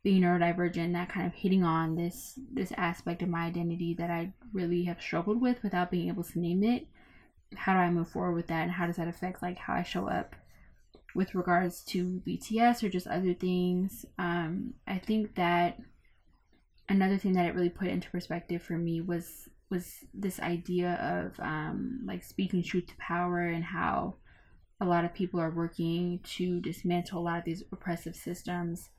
being 0.04 0.24
neurodivergent 0.24 0.94
that 0.94 1.10
kind 1.10 1.28
of 1.28 1.34
hitting 1.34 1.64
on 1.64 1.96
this 1.96 2.40
this 2.52 2.72
aspect 2.76 3.22
of 3.22 3.30
my 3.30 3.46
identity 3.46 3.94
that 3.94 4.10
I 4.10 4.34
really 4.52 4.84
have 4.86 5.02
struggled 5.02 5.40
with 5.40 5.62
without 5.64 5.92
being 5.92 6.08
able 6.08 6.24
to 6.24 6.40
name 6.40 6.64
it. 6.64 6.88
How 7.56 7.74
do 7.74 7.80
I 7.80 7.90
move 7.90 8.10
forward 8.10 8.34
with 8.34 8.48
that 8.48 8.64
and 8.64 8.72
how 8.72 8.88
does 8.88 8.96
that 8.96 9.08
affect 9.08 9.42
like 9.42 9.58
how 9.58 9.74
I 9.74 9.84
show 9.84 10.08
up 10.08 10.36
with 11.16 11.36
regards 11.36 11.84
to 11.86 12.22
BTS 12.26 12.84
or 12.84 12.90
just 12.90 13.08
other 13.08 13.34
things? 13.34 14.06
Um, 14.18 14.74
I 14.88 14.98
think 14.98 15.36
that 15.36 15.80
another 16.90 17.18
thing 17.18 17.34
that 17.34 17.46
it 17.46 17.56
really 17.56 17.70
put 17.70 17.88
into 17.88 18.10
perspective 18.10 18.62
for 18.62 18.78
me 18.78 19.02
was 19.02 19.50
was 19.70 20.04
this 20.14 20.40
idea 20.42 20.96
of 20.96 21.40
um, 21.40 22.02
like 22.06 22.24
speaking 22.24 22.62
truth 22.62 22.88
to 22.88 22.96
power 22.98 23.40
and 23.40 23.64
how 23.64 24.16
a 24.82 24.86
lot 24.86 25.06
of 25.06 25.14
people 25.14 25.40
are 25.40 25.50
working 25.50 26.20
to 26.24 26.60
dismantle 26.60 27.20
a 27.20 27.24
lot 27.24 27.40
of 27.40 27.46
these 27.46 27.64
oppressive 27.72 28.14
systems 28.14 28.90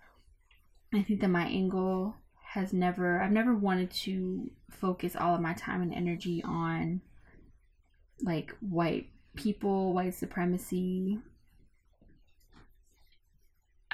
I 0.95 1.03
think 1.03 1.21
that 1.21 1.29
my 1.29 1.47
angle 1.47 2.17
has 2.53 2.73
never, 2.73 3.21
I've 3.21 3.33
never 3.33 3.55
wanted 3.55 3.91
to 4.03 4.51
focus 4.71 5.17
all 5.17 5.35
of 5.35 5.41
my 5.41 5.55
time 5.55 5.81
and 5.81 5.95
energy 5.95 6.43
on 6.45 7.01
like 8.21 8.55
white 8.61 9.09
people, 9.35 9.95
white 9.95 10.15
supremacy. 10.15 11.19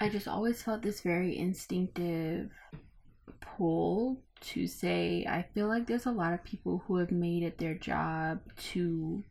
I 0.00 0.08
just 0.08 0.28
always 0.28 0.62
felt 0.62 0.82
this 0.82 1.00
very 1.00 1.36
instinctive 1.36 2.50
pull 3.40 4.22
to 4.40 4.66
say, 4.68 5.26
I 5.28 5.44
feel 5.54 5.66
like 5.66 5.86
there's 5.86 6.06
a 6.06 6.12
lot 6.12 6.32
of 6.32 6.44
people 6.44 6.84
who 6.86 6.96
have 6.96 7.10
made 7.10 7.42
it 7.42 7.58
their 7.58 7.74
job 7.74 8.40
to 8.70 9.24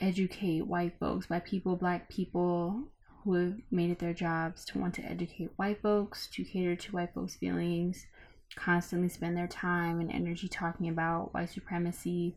educate 0.00 0.66
white 0.66 0.94
folks, 1.00 1.26
by 1.26 1.40
people, 1.40 1.74
black 1.74 2.08
people, 2.08 2.84
who 3.24 3.34
have 3.34 3.54
made 3.72 3.90
it 3.90 3.98
their 3.98 4.14
jobs 4.14 4.64
to 4.66 4.78
want 4.78 4.94
to 4.94 5.04
educate 5.04 5.50
white 5.56 5.82
folks, 5.82 6.28
to 6.28 6.44
cater 6.44 6.76
to 6.76 6.92
white 6.92 7.12
folks' 7.12 7.34
feelings, 7.34 8.06
constantly 8.54 9.08
spend 9.08 9.36
their 9.36 9.48
time 9.48 9.98
and 9.98 10.12
energy 10.12 10.46
talking 10.46 10.88
about 10.88 11.34
white 11.34 11.50
supremacy. 11.50 12.36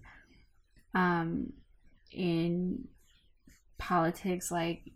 Um, 0.95 1.53
in 2.11 2.87
politics, 3.77 4.51
like 4.51 4.91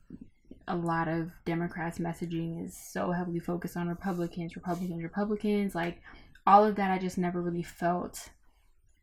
a 0.68 0.76
lot 0.76 1.08
of 1.08 1.32
Democrats' 1.46 2.00
messaging 2.00 2.64
is 2.64 2.76
so 2.76 3.12
heavily 3.12 3.40
focused 3.40 3.78
on 3.78 3.88
Republicans, 3.88 4.56
Republicans, 4.56 5.04
Republicans. 5.04 5.76
Like 5.76 6.02
all 6.46 6.66
of 6.66 6.76
that, 6.76 6.92
I 6.92 6.98
just 6.98 7.18
never 7.18 7.42
really 7.42 7.64
felt 7.64 8.30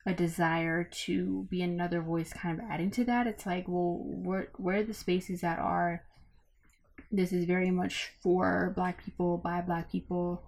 a 0.05 0.13
desire 0.13 0.83
to 0.83 1.47
be 1.51 1.63
another 1.63 2.03
voice 2.03 2.33
kind 2.33 2.59
of 2.59 2.65
adding 2.69 2.91
to 2.93 3.05
that. 3.05 3.27
It's 3.27 3.47
like, 3.47 3.67
well, 3.69 4.01
where, 4.03 4.49
where 4.57 4.79
are 4.79 4.83
the 4.83 4.95
spaces 4.95 5.43
that 5.43 5.59
are 5.59 6.03
this 7.13 7.33
is 7.33 7.45
very 7.45 7.71
much 7.71 8.11
for 8.23 8.73
black 8.75 9.05
people 9.05 9.37
by 9.37 9.61
black 9.61 9.93
people 9.93 10.43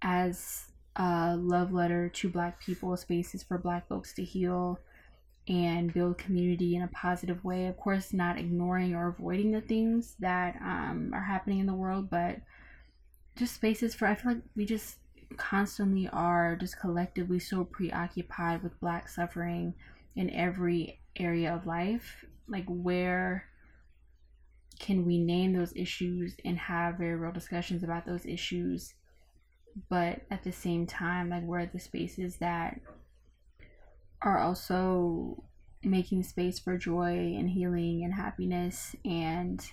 as 0.00 0.64
a 0.96 1.36
love 1.36 1.72
letter 1.72 2.08
to 2.08 2.28
black 2.28 2.60
people 2.60 2.96
spaces 2.96 3.42
for 3.42 3.58
black 3.58 3.86
folks 3.88 4.14
to 4.14 4.24
heal 4.24 4.80
and 5.48 5.92
build 5.92 6.18
community 6.18 6.76
in 6.76 6.82
a 6.82 6.88
positive 6.88 7.44
way. 7.44 7.66
Of 7.66 7.76
course 7.76 8.12
not 8.12 8.38
ignoring 8.38 8.94
or 8.94 9.08
avoiding 9.08 9.50
the 9.50 9.60
things 9.60 10.14
that 10.20 10.56
um, 10.62 11.10
are 11.12 11.24
happening 11.24 11.58
in 11.58 11.66
the 11.66 11.74
world 11.74 12.08
but 12.10 12.36
just 13.34 13.54
spaces 13.54 13.94
for 13.94 14.06
i 14.06 14.14
feel 14.14 14.32
like 14.32 14.42
we 14.54 14.66
just 14.66 14.98
constantly 15.36 16.08
are 16.12 16.56
just 16.56 16.78
collectively 16.78 17.38
so 17.38 17.64
preoccupied 17.64 18.62
with 18.62 18.78
black 18.80 19.08
suffering 19.08 19.74
in 20.16 20.30
every 20.30 21.00
area 21.16 21.54
of 21.54 21.66
life. 21.66 22.24
Like 22.48 22.66
where 22.66 23.46
can 24.78 25.06
we 25.06 25.18
name 25.18 25.52
those 25.52 25.72
issues 25.76 26.36
and 26.44 26.58
have 26.58 26.98
very 26.98 27.14
real 27.14 27.32
discussions 27.32 27.82
about 27.82 28.06
those 28.06 28.26
issues? 28.26 28.94
But 29.88 30.22
at 30.30 30.42
the 30.42 30.52
same 30.52 30.86
time 30.86 31.30
like 31.30 31.44
where 31.44 31.60
are 31.60 31.66
the 31.66 31.78
spaces 31.78 32.36
that 32.36 32.80
are 34.24 34.38
also 34.38 35.44
making 35.82 36.22
space 36.22 36.58
for 36.58 36.78
joy 36.78 37.34
and 37.36 37.50
healing 37.50 38.04
and 38.04 38.14
happiness 38.14 38.94
and 39.04 39.64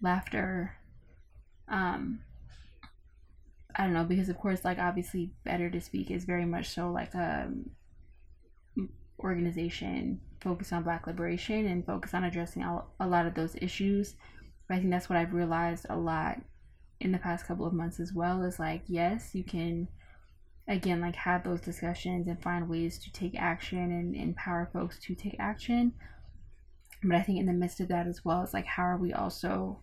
laughter. 0.00 0.76
Um, 1.68 2.20
I 3.74 3.84
don't 3.84 3.94
know 3.94 4.04
because 4.04 4.28
of 4.28 4.38
course, 4.38 4.64
like 4.64 4.78
obviously, 4.78 5.32
Better 5.44 5.70
to 5.70 5.80
Speak 5.80 6.10
is 6.10 6.24
very 6.24 6.44
much 6.44 6.68
so 6.68 6.90
like 6.90 7.14
a 7.14 7.50
organization 9.18 10.20
focused 10.40 10.72
on 10.72 10.82
Black 10.82 11.06
liberation 11.06 11.66
and 11.66 11.86
focused 11.86 12.14
on 12.14 12.24
addressing 12.24 12.62
a 12.62 13.06
lot 13.06 13.26
of 13.26 13.34
those 13.34 13.56
issues. 13.60 14.16
But 14.68 14.74
I 14.74 14.78
think 14.78 14.90
that's 14.90 15.08
what 15.08 15.18
I've 15.18 15.32
realized 15.32 15.86
a 15.88 15.96
lot 15.96 16.40
in 17.00 17.12
the 17.12 17.18
past 17.18 17.46
couple 17.46 17.66
of 17.66 17.72
months 17.72 18.00
as 18.00 18.12
well. 18.12 18.42
Is 18.42 18.58
like, 18.58 18.82
yes, 18.86 19.34
you 19.34 19.44
can 19.44 19.88
again 20.68 21.00
like 21.00 21.16
have 21.16 21.44
those 21.44 21.60
discussions 21.60 22.28
and 22.28 22.42
find 22.42 22.68
ways 22.68 22.98
to 22.98 23.12
take 23.12 23.34
action 23.36 23.78
and 23.78 24.14
empower 24.14 24.70
folks 24.72 24.98
to 25.00 25.14
take 25.14 25.36
action. 25.38 25.92
But 27.02 27.16
i 27.16 27.22
think 27.22 27.38
in 27.40 27.46
the 27.46 27.52
midst 27.52 27.80
of 27.80 27.88
that 27.88 28.06
as 28.06 28.24
well 28.24 28.42
it's 28.42 28.54
like 28.54 28.66
how 28.66 28.84
are 28.84 28.98
we 28.98 29.12
also 29.12 29.82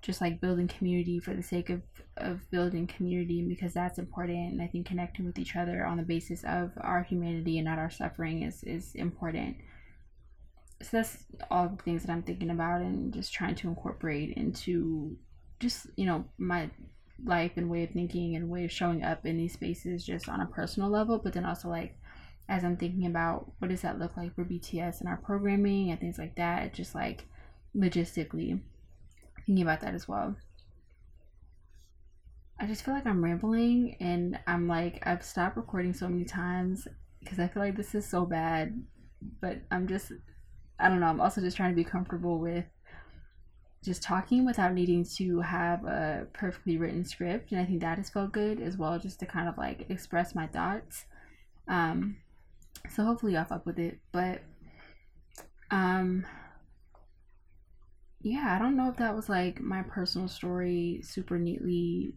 just 0.00 0.20
like 0.20 0.40
building 0.40 0.68
community 0.68 1.18
for 1.18 1.34
the 1.34 1.42
sake 1.42 1.70
of 1.70 1.82
of 2.16 2.48
building 2.50 2.86
community? 2.86 3.44
Because 3.48 3.74
that's 3.74 3.98
important 3.98 4.52
and 4.52 4.62
i 4.62 4.66
think 4.66 4.86
connecting 4.86 5.24
with 5.24 5.38
each 5.38 5.56
other 5.56 5.84
on 5.84 5.96
the 5.96 6.02
basis 6.02 6.44
of 6.44 6.72
our 6.80 7.02
humanity 7.02 7.58
and 7.58 7.66
not 7.66 7.78
our 7.78 7.90
suffering 7.90 8.42
is 8.42 8.62
is 8.64 8.94
important. 8.94 9.56
So 10.80 10.98
that's 10.98 11.24
all 11.50 11.68
the 11.68 11.82
things 11.82 12.04
that 12.04 12.12
i'm 12.12 12.22
thinking 12.22 12.50
about 12.50 12.82
and 12.82 13.12
just 13.12 13.32
trying 13.32 13.56
to 13.56 13.68
incorporate 13.68 14.36
into 14.36 15.16
just 15.60 15.86
you 15.96 16.06
know 16.06 16.24
my 16.38 16.70
life 17.24 17.52
and 17.56 17.68
way 17.68 17.84
of 17.84 17.90
thinking 17.90 18.36
and 18.36 18.48
way 18.48 18.64
of 18.64 18.72
showing 18.72 19.02
up 19.02 19.26
in 19.26 19.36
these 19.36 19.52
spaces 19.52 20.04
just 20.04 20.28
on 20.28 20.40
a 20.40 20.46
personal 20.46 20.88
level 20.88 21.18
but 21.18 21.32
then 21.32 21.44
also 21.44 21.68
like 21.68 21.96
as 22.48 22.64
i'm 22.64 22.76
thinking 22.76 23.06
about 23.06 23.50
what 23.58 23.68
does 23.68 23.82
that 23.82 23.98
look 23.98 24.16
like 24.16 24.34
for 24.34 24.44
bts 24.44 25.00
and 25.00 25.08
our 25.08 25.16
programming 25.16 25.90
and 25.90 26.00
things 26.00 26.18
like 26.18 26.36
that 26.36 26.72
just 26.72 26.94
like 26.94 27.24
logistically 27.76 28.60
thinking 29.48 29.62
about 29.62 29.80
that 29.80 29.94
as 29.94 30.06
well. 30.06 30.36
I 32.60 32.66
just 32.66 32.84
feel 32.84 32.92
like 32.92 33.06
i'm 33.06 33.22
rambling 33.22 33.96
and 34.00 34.36
i'm 34.48 34.66
like 34.66 35.00
i've 35.06 35.22
stopped 35.22 35.56
recording 35.56 35.94
so 35.94 36.08
many 36.08 36.24
times 36.24 36.88
because 37.20 37.38
i 37.38 37.46
feel 37.46 37.62
like 37.62 37.76
this 37.76 37.94
is 37.94 38.04
so 38.04 38.26
bad 38.26 38.82
but 39.40 39.60
i'm 39.70 39.86
just 39.86 40.10
i 40.80 40.88
don't 40.88 40.98
know 40.98 41.06
i'm 41.06 41.20
also 41.20 41.40
just 41.40 41.56
trying 41.56 41.70
to 41.70 41.76
be 41.76 41.84
comfortable 41.84 42.40
with 42.40 42.64
just 43.84 44.02
talking 44.02 44.44
without 44.44 44.74
needing 44.74 45.04
to 45.04 45.40
have 45.40 45.84
a 45.84 46.26
perfectly 46.32 46.76
written 46.76 47.04
script 47.04 47.52
and 47.52 47.60
i 47.60 47.64
think 47.64 47.80
that 47.80 47.96
has 47.96 48.10
felt 48.10 48.32
good 48.32 48.60
as 48.60 48.76
well 48.76 48.98
just 48.98 49.20
to 49.20 49.26
kind 49.26 49.48
of 49.48 49.56
like 49.56 49.86
express 49.88 50.34
my 50.34 50.46
thoughts. 50.46 51.04
Um 51.68 52.16
so 52.90 53.04
hopefully 53.04 53.34
y'all 53.34 53.44
fuck 53.44 53.66
with 53.66 53.78
it 53.78 53.98
but 54.12 54.40
um 55.70 56.24
yeah 58.20 58.54
i 58.54 58.58
don't 58.58 58.76
know 58.76 58.88
if 58.88 58.96
that 58.96 59.14
was 59.14 59.28
like 59.28 59.60
my 59.60 59.82
personal 59.82 60.28
story 60.28 61.00
super 61.02 61.38
neatly 61.38 62.14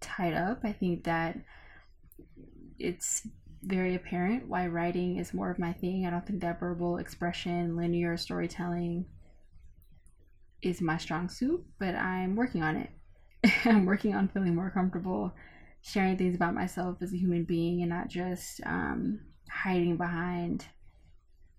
tied 0.00 0.34
up. 0.34 0.60
I 0.64 0.72
think 0.72 1.04
that 1.04 1.38
it's 2.78 3.26
very 3.62 3.94
apparent 3.94 4.48
why 4.48 4.66
writing 4.66 5.18
is 5.18 5.34
more 5.34 5.50
of 5.50 5.58
my 5.58 5.72
thing. 5.72 6.06
I 6.06 6.10
don't 6.10 6.26
think 6.26 6.40
that 6.40 6.60
verbal 6.60 6.96
expression 6.96 7.76
linear 7.76 8.16
storytelling 8.16 9.04
is 10.62 10.80
my 10.80 10.96
strong 10.96 11.28
suit, 11.28 11.64
but 11.78 11.94
I'm 11.94 12.36
working 12.36 12.62
on 12.62 12.76
it. 12.76 12.90
I'm 13.64 13.86
working 13.86 14.14
on 14.14 14.28
feeling 14.28 14.54
more 14.54 14.70
comfortable 14.70 15.32
sharing 15.82 16.16
things 16.16 16.34
about 16.34 16.54
myself 16.54 16.98
as 17.00 17.12
a 17.12 17.18
human 17.18 17.44
being 17.44 17.80
and 17.80 17.90
not 17.90 18.08
just 18.08 18.60
um, 18.66 19.20
hiding 19.50 19.96
behind 19.96 20.66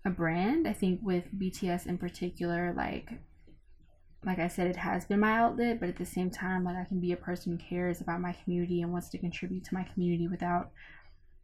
a 0.04 0.10
brand. 0.10 0.68
I 0.68 0.72
think 0.72 1.00
with 1.02 1.24
BTS 1.36 1.86
in 1.86 1.98
particular, 1.98 2.72
like 2.76 3.10
like 4.24 4.38
I 4.38 4.46
said, 4.46 4.68
it 4.68 4.76
has 4.76 5.04
been 5.04 5.18
my 5.18 5.32
outlet, 5.32 5.80
but 5.80 5.88
at 5.88 5.96
the 5.96 6.06
same 6.06 6.30
time, 6.30 6.62
like 6.62 6.76
I 6.76 6.84
can 6.84 7.00
be 7.00 7.10
a 7.10 7.16
person 7.16 7.52
who 7.52 7.58
cares 7.58 8.00
about 8.00 8.20
my 8.20 8.32
community 8.44 8.80
and 8.82 8.92
wants 8.92 9.08
to 9.10 9.18
contribute 9.18 9.64
to 9.64 9.74
my 9.74 9.82
community 9.82 10.28
without 10.28 10.70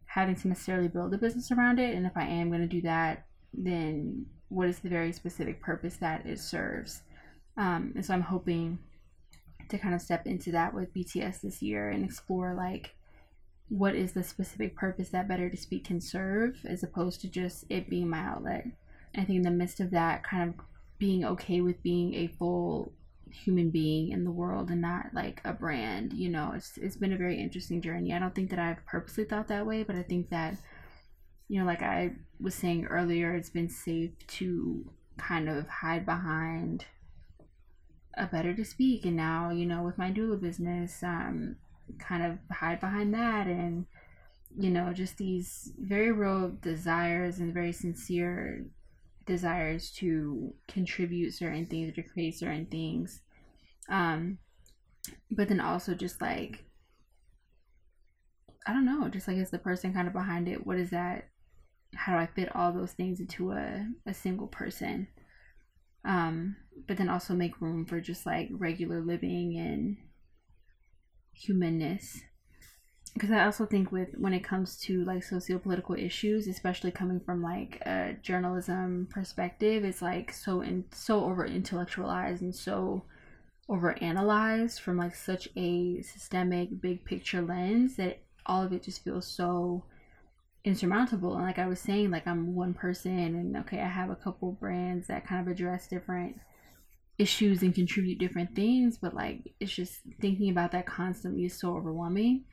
having 0.06 0.36
to 0.36 0.48
necessarily 0.48 0.86
build 0.86 1.12
a 1.12 1.18
business 1.18 1.50
around 1.50 1.80
it. 1.80 1.96
And 1.96 2.06
if 2.06 2.16
I 2.16 2.22
am 2.22 2.50
going 2.50 2.60
to 2.60 2.68
do 2.68 2.82
that, 2.82 3.26
then 3.52 4.26
what 4.48 4.68
is 4.68 4.78
the 4.78 4.88
very 4.88 5.12
specific 5.12 5.60
purpose 5.60 5.96
that 5.96 6.24
it 6.24 6.38
serves? 6.38 7.02
Um, 7.58 7.92
and 7.96 8.06
so 8.06 8.14
I'm 8.14 8.22
hoping 8.22 8.78
to 9.68 9.78
kind 9.78 9.94
of 9.94 10.00
step 10.00 10.26
into 10.26 10.52
that 10.52 10.72
with 10.72 10.94
BTS 10.94 11.42
this 11.42 11.60
year 11.60 11.90
and 11.90 12.04
explore 12.04 12.54
like 12.54 12.94
what 13.68 13.94
is 13.94 14.12
the 14.12 14.22
specific 14.22 14.76
purpose 14.76 15.10
that 15.10 15.28
Better 15.28 15.50
to 15.50 15.56
Speak 15.56 15.84
can 15.84 16.00
serve 16.00 16.64
as 16.66 16.82
opposed 16.82 17.20
to 17.20 17.28
just 17.28 17.64
it 17.68 17.90
being 17.90 18.08
my 18.08 18.20
outlet. 18.20 18.64
I 19.14 19.24
think 19.24 19.36
in 19.38 19.42
the 19.42 19.50
midst 19.50 19.80
of 19.80 19.90
that, 19.90 20.24
kind 20.24 20.48
of 20.48 20.64
being 20.98 21.24
okay 21.24 21.60
with 21.60 21.82
being 21.82 22.14
a 22.14 22.28
full 22.28 22.92
human 23.30 23.68
being 23.68 24.10
in 24.10 24.24
the 24.24 24.30
world 24.30 24.70
and 24.70 24.80
not 24.80 25.06
like 25.12 25.42
a 25.44 25.52
brand, 25.52 26.14
you 26.14 26.30
know, 26.30 26.52
it's 26.54 26.78
it's 26.78 26.96
been 26.96 27.12
a 27.12 27.18
very 27.18 27.38
interesting 27.38 27.82
journey. 27.82 28.14
I 28.14 28.18
don't 28.18 28.34
think 28.34 28.50
that 28.50 28.58
I've 28.58 28.86
purposely 28.86 29.24
thought 29.24 29.48
that 29.48 29.66
way, 29.66 29.82
but 29.82 29.96
I 29.96 30.02
think 30.02 30.30
that 30.30 30.56
you 31.48 31.58
know, 31.58 31.66
like 31.66 31.82
I 31.82 32.12
was 32.40 32.54
saying 32.54 32.86
earlier, 32.86 33.34
it's 33.34 33.50
been 33.50 33.68
safe 33.68 34.12
to 34.28 34.90
kind 35.18 35.48
of 35.48 35.66
hide 35.68 36.06
behind 36.06 36.84
a 38.18 38.26
better 38.26 38.54
to 38.54 38.64
speak 38.64 39.04
and 39.04 39.16
now 39.16 39.50
you 39.50 39.64
know 39.64 39.82
with 39.82 39.96
my 39.96 40.10
doula 40.10 40.40
business 40.40 41.02
um 41.02 41.56
kind 41.98 42.24
of 42.24 42.38
hide 42.54 42.80
behind 42.80 43.14
that 43.14 43.46
and 43.46 43.86
you 44.58 44.70
know 44.70 44.92
just 44.92 45.16
these 45.16 45.72
very 45.78 46.12
real 46.12 46.52
desires 46.60 47.38
and 47.38 47.54
very 47.54 47.72
sincere 47.72 48.64
desires 49.26 49.90
to 49.90 50.52
contribute 50.66 51.32
certain 51.32 51.66
things 51.66 51.90
or 51.90 51.92
to 51.92 52.02
create 52.02 52.34
certain 52.34 52.66
things. 52.66 53.20
Um 53.88 54.38
but 55.30 55.48
then 55.48 55.60
also 55.60 55.94
just 55.94 56.20
like 56.20 56.64
i 58.66 58.72
don't 58.72 58.84
know 58.84 59.08
just 59.08 59.28
like 59.28 59.38
as 59.38 59.50
the 59.50 59.58
person 59.58 59.92
kind 59.92 60.06
of 60.06 60.12
behind 60.12 60.48
it 60.48 60.66
what 60.66 60.76
is 60.76 60.90
that 60.90 61.28
how 61.94 62.12
do 62.12 62.18
i 62.18 62.26
fit 62.26 62.54
all 62.54 62.72
those 62.72 62.92
things 62.92 63.20
into 63.20 63.52
a, 63.52 63.86
a 64.06 64.12
single 64.12 64.46
person 64.46 65.08
um, 66.04 66.56
but 66.86 66.96
then 66.96 67.08
also 67.08 67.34
make 67.34 67.60
room 67.60 67.84
for 67.84 68.00
just 68.00 68.26
like 68.26 68.48
regular 68.52 69.00
living 69.00 69.56
and 69.58 69.96
humanness. 71.32 72.20
Because 73.14 73.30
i 73.30 73.44
also 73.44 73.66
think 73.66 73.90
with 73.90 74.10
when 74.18 74.34
it 74.34 74.44
comes 74.44 74.78
to 74.82 75.02
like 75.04 75.24
socio-political 75.24 75.96
issues 75.96 76.46
especially 76.46 76.92
coming 76.92 77.18
from 77.18 77.42
like 77.42 77.80
a 77.84 78.14
journalism 78.22 79.08
perspective 79.10 79.82
it's 79.82 80.02
like 80.02 80.32
so 80.32 80.60
in 80.60 80.84
so 80.92 81.24
over 81.24 81.44
intellectualized 81.44 82.42
and 82.42 82.54
so 82.54 83.02
over 83.68 84.00
analyzed 84.02 84.80
from 84.80 84.98
like 84.98 85.16
such 85.16 85.48
a 85.56 86.00
systemic 86.02 86.80
big 86.80 87.04
picture 87.04 87.42
lens 87.42 87.96
that 87.96 88.20
all 88.46 88.62
of 88.62 88.72
it 88.72 88.82
just 88.82 89.02
feels 89.02 89.26
so 89.26 89.82
insurmountable 90.64 91.34
and 91.34 91.44
like 91.44 91.58
i 91.58 91.66
was 91.66 91.80
saying 91.80 92.10
like 92.10 92.26
i'm 92.26 92.54
one 92.54 92.74
person 92.74 93.18
and 93.18 93.56
okay 93.56 93.80
i 93.80 93.88
have 93.88 94.10
a 94.10 94.16
couple 94.16 94.52
brands 94.52 95.06
that 95.06 95.26
kind 95.26 95.40
of 95.40 95.52
address 95.52 95.86
different 95.86 96.36
issues 97.16 97.62
and 97.62 97.74
contribute 97.74 98.18
different 98.18 98.54
things 98.54 98.98
but 98.98 99.14
like 99.14 99.52
it's 99.60 99.72
just 99.72 100.00
thinking 100.20 100.50
about 100.50 100.72
that 100.72 100.86
constantly 100.86 101.44
is 101.44 101.58
so 101.58 101.76
overwhelming. 101.76 102.44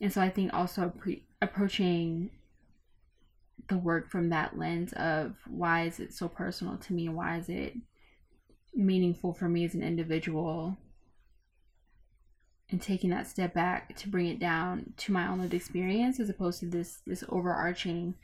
And 0.00 0.12
so 0.12 0.20
i 0.20 0.30
think 0.30 0.52
also 0.54 0.92
pre- 0.96 1.24
approaching 1.42 2.30
the 3.68 3.78
work 3.78 4.10
from 4.10 4.30
that 4.30 4.58
lens 4.58 4.92
of 4.94 5.34
why 5.48 5.82
is 5.82 6.00
it 6.00 6.12
so 6.12 6.28
personal 6.28 6.76
to 6.76 6.92
me? 6.92 7.08
Why 7.08 7.38
is 7.38 7.48
it 7.48 7.74
meaningful 8.74 9.32
for 9.32 9.48
me 9.48 9.64
as 9.64 9.74
an 9.74 9.82
individual 9.82 10.76
and 12.70 12.82
taking 12.82 13.10
that 13.10 13.26
step 13.26 13.54
back 13.54 13.94
to 13.96 14.08
bring 14.08 14.26
it 14.26 14.38
down 14.38 14.92
to 14.96 15.12
my 15.12 15.28
own 15.28 15.40
lived 15.40 15.54
experience 15.54 16.18
as 16.18 16.28
opposed 16.28 16.60
to 16.60 16.66
this 16.66 16.98
this 17.06 17.24
overarching 17.28 18.14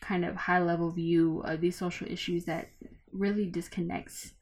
kind 0.00 0.24
of 0.24 0.36
high 0.36 0.60
level 0.60 0.90
view 0.90 1.40
of 1.40 1.60
these 1.60 1.76
social 1.76 2.06
issues 2.10 2.44
that 2.44 2.68
really 3.12 3.46
disconnects 3.46 4.32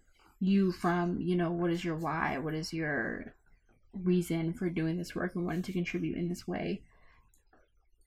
you 0.41 0.73
from 0.73 1.21
you 1.21 1.37
know 1.37 1.51
what 1.51 1.71
is 1.71 1.85
your 1.85 1.97
why 1.97 2.39
what 2.39 2.55
is 2.55 2.73
your 2.73 3.35
reason 3.93 4.53
for 4.53 4.71
doing 4.71 4.97
this 4.97 5.15
work 5.15 5.35
and 5.35 5.45
wanting 5.45 5.63
to 5.63 5.73
contribute 5.73 6.17
in 6.17 6.29
this 6.29 6.49
way. 6.49 6.83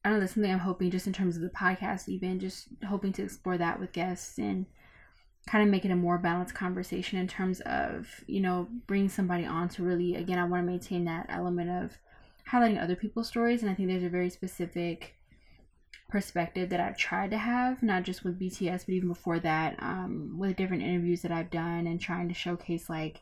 I 0.04 0.10
know 0.10 0.20
that's 0.20 0.34
something 0.36 0.52
i'm 0.52 0.60
hoping 0.60 0.92
just 0.92 1.08
in 1.08 1.14
terms 1.14 1.36
of 1.36 1.42
the 1.42 1.50
podcast 1.50 2.08
even 2.10 2.40
just 2.40 2.68
hoping 2.88 3.12
to 3.14 3.24
explore 3.24 3.58
that 3.58 3.80
with 3.80 3.92
guests 3.92 4.38
and 4.38 4.68
kind 5.48 5.64
of 5.64 5.70
make 5.70 5.86
it 5.86 5.92
a 5.92 5.96
more 5.96 6.18
balanced 6.18 6.56
conversation 6.56 7.20
in 7.20 7.28
terms 7.28 7.62
of 7.62 8.24
you 8.28 8.42
know 8.42 8.68
bringing 8.88 9.10
somebody 9.10 9.46
on 9.46 9.70
to 9.70 9.84
really 9.84 10.16
again 10.16 10.40
i 10.40 10.44
want 10.44 10.62
to 10.62 10.72
maintain 10.72 11.06
that 11.06 11.26
element 11.30 11.70
of 11.70 11.98
highlighting 12.52 12.82
other 12.82 12.96
people's 12.96 13.28
stories 13.28 13.62
and 13.62 13.70
i 13.70 13.74
think 13.74 13.88
there's 13.88 14.04
a 14.04 14.10
very 14.10 14.30
specific 14.30 15.16
perspective 16.10 16.70
that 16.70 16.80
i've 16.80 16.98
tried 16.98 17.32
to 17.32 17.38
have 17.38 17.82
not 17.84 18.04
just 18.04 18.24
with 18.24 18.40
bts 18.40 18.86
but 18.86 18.94
even 18.94 19.08
before 19.08 19.40
that 19.40 19.76
um, 19.80 20.36
with 20.38 20.56
different 20.56 20.84
interviews 20.84 21.22
that 21.22 21.32
i've 21.32 21.50
done 21.52 21.88
and 21.88 22.00
trying 22.00 22.28
to 22.28 22.34
showcase 22.34 22.90
like 22.90 23.22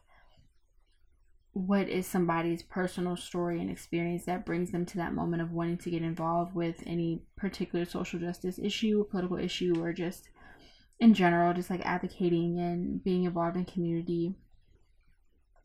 what 1.53 1.88
is 1.88 2.07
somebody's 2.07 2.63
personal 2.63 3.15
story 3.15 3.61
and 3.61 3.69
experience 3.69 4.26
that 4.26 4.45
brings 4.45 4.71
them 4.71 4.86
to 4.86 4.97
that 4.97 5.13
moment 5.13 5.41
of 5.41 5.51
wanting 5.51 5.78
to 5.78 5.91
get 5.91 6.01
involved 6.01 6.55
with 6.55 6.82
any 6.86 7.21
particular 7.36 7.86
social 7.86 8.19
justice 8.19 8.59
issue 8.59 9.03
political 9.05 9.38
issue 9.38 9.76
or 9.80 9.93
just 9.93 10.30
in 11.04 11.14
general, 11.14 11.54
just 11.54 11.70
like 11.70 11.86
advocating 11.86 12.58
and 12.60 13.04
being 13.04 13.26
involved 13.26 13.58
in 13.58 13.66
community. 13.66 14.34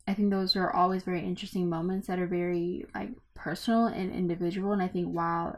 I 0.09 0.13
think 0.13 0.31
those 0.31 0.57
are 0.57 0.73
always 0.73 1.05
very 1.05 1.21
interesting 1.21 1.69
moments 1.69 2.09
that 2.09 2.19
are 2.19 2.27
very 2.27 2.87
like 2.93 3.11
personal 3.35 3.87
and 3.87 4.13
individual. 4.13 4.73
And 4.73 4.83
I 4.83 4.89
think 4.89 5.13
while, 5.13 5.57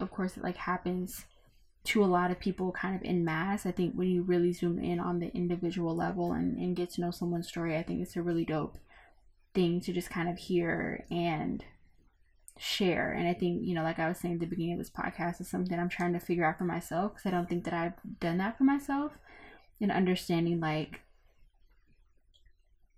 of 0.00 0.10
course, 0.10 0.36
it 0.36 0.42
like 0.42 0.58
happens 0.58 1.24
to 1.84 2.04
a 2.04 2.06
lot 2.06 2.30
of 2.30 2.40
people 2.40 2.72
kind 2.72 2.94
of 2.94 3.02
in 3.02 3.24
mass, 3.24 3.64
I 3.64 3.72
think 3.72 3.94
when 3.94 4.08
you 4.08 4.22
really 4.22 4.52
zoom 4.52 4.78
in 4.78 5.00
on 5.00 5.18
the 5.18 5.34
individual 5.34 5.96
level 5.96 6.32
and, 6.32 6.58
and 6.58 6.76
get 6.76 6.90
to 6.90 7.00
know 7.00 7.10
someone's 7.10 7.48
story, 7.48 7.78
I 7.78 7.82
think 7.82 8.02
it's 8.02 8.16
a 8.16 8.22
really 8.22 8.44
dope 8.44 8.76
thing 9.54 9.80
to 9.80 9.94
just 9.94 10.10
kind 10.10 10.28
of 10.28 10.36
hear 10.36 11.06
and 11.10 11.64
share. 12.58 13.12
And 13.12 13.26
I 13.26 13.34
think, 13.34 13.62
you 13.64 13.74
know, 13.74 13.82
like 13.82 13.98
I 13.98 14.08
was 14.08 14.18
saying 14.18 14.34
at 14.34 14.40
the 14.40 14.46
beginning 14.46 14.74
of 14.74 14.78
this 14.78 14.90
podcast, 14.90 15.40
is 15.40 15.48
something 15.48 15.78
I'm 15.78 15.88
trying 15.88 16.12
to 16.12 16.20
figure 16.20 16.44
out 16.44 16.58
for 16.58 16.64
myself 16.64 17.12
because 17.12 17.26
I 17.26 17.30
don't 17.30 17.48
think 17.48 17.64
that 17.64 17.74
I've 17.74 17.94
done 18.20 18.38
that 18.38 18.58
for 18.58 18.64
myself. 18.64 19.12
And 19.80 19.90
understanding, 19.90 20.60
like, 20.60 21.00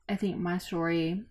I 0.09 0.17
think 0.17 0.37
my 0.37 0.59
story, 0.59 1.25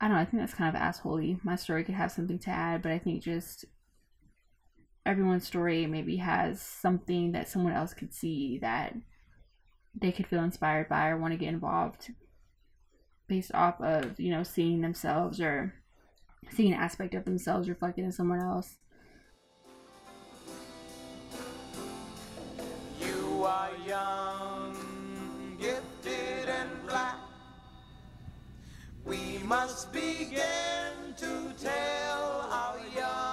I 0.00 0.08
don't 0.08 0.16
know, 0.16 0.22
I 0.22 0.24
think 0.24 0.42
that's 0.42 0.54
kind 0.54 0.74
of 0.74 0.80
assholey. 0.80 1.38
My 1.44 1.56
story 1.56 1.84
could 1.84 1.94
have 1.94 2.10
something 2.10 2.38
to 2.38 2.50
add, 2.50 2.80
but 2.80 2.90
I 2.90 2.98
think 2.98 3.22
just 3.22 3.66
everyone's 5.04 5.46
story 5.46 5.86
maybe 5.86 6.16
has 6.16 6.62
something 6.62 7.32
that 7.32 7.48
someone 7.48 7.74
else 7.74 7.92
could 7.92 8.14
see 8.14 8.58
that 8.62 8.94
they 9.94 10.10
could 10.10 10.26
feel 10.26 10.42
inspired 10.42 10.88
by 10.88 11.08
or 11.08 11.18
want 11.18 11.32
to 11.32 11.38
get 11.38 11.50
involved 11.50 12.10
based 13.28 13.52
off 13.54 13.80
of, 13.80 14.18
you 14.18 14.30
know, 14.30 14.42
seeing 14.42 14.80
themselves 14.80 15.40
or 15.40 15.74
seeing 16.52 16.72
an 16.72 16.80
aspect 16.80 17.14
of 17.14 17.24
themselves 17.24 17.68
reflected 17.68 18.04
in 18.04 18.12
someone 18.12 18.40
else. 18.40 18.76
You 23.00 23.44
are 23.44 23.70
young, 23.86 24.76
gifted, 25.60 26.48
and 26.48 26.70
black. 26.86 27.16
We 29.04 29.38
must 29.44 29.92
begin 29.92 31.14
to 31.16 31.52
tell 31.60 32.48
our 32.50 32.78
young 32.96 33.23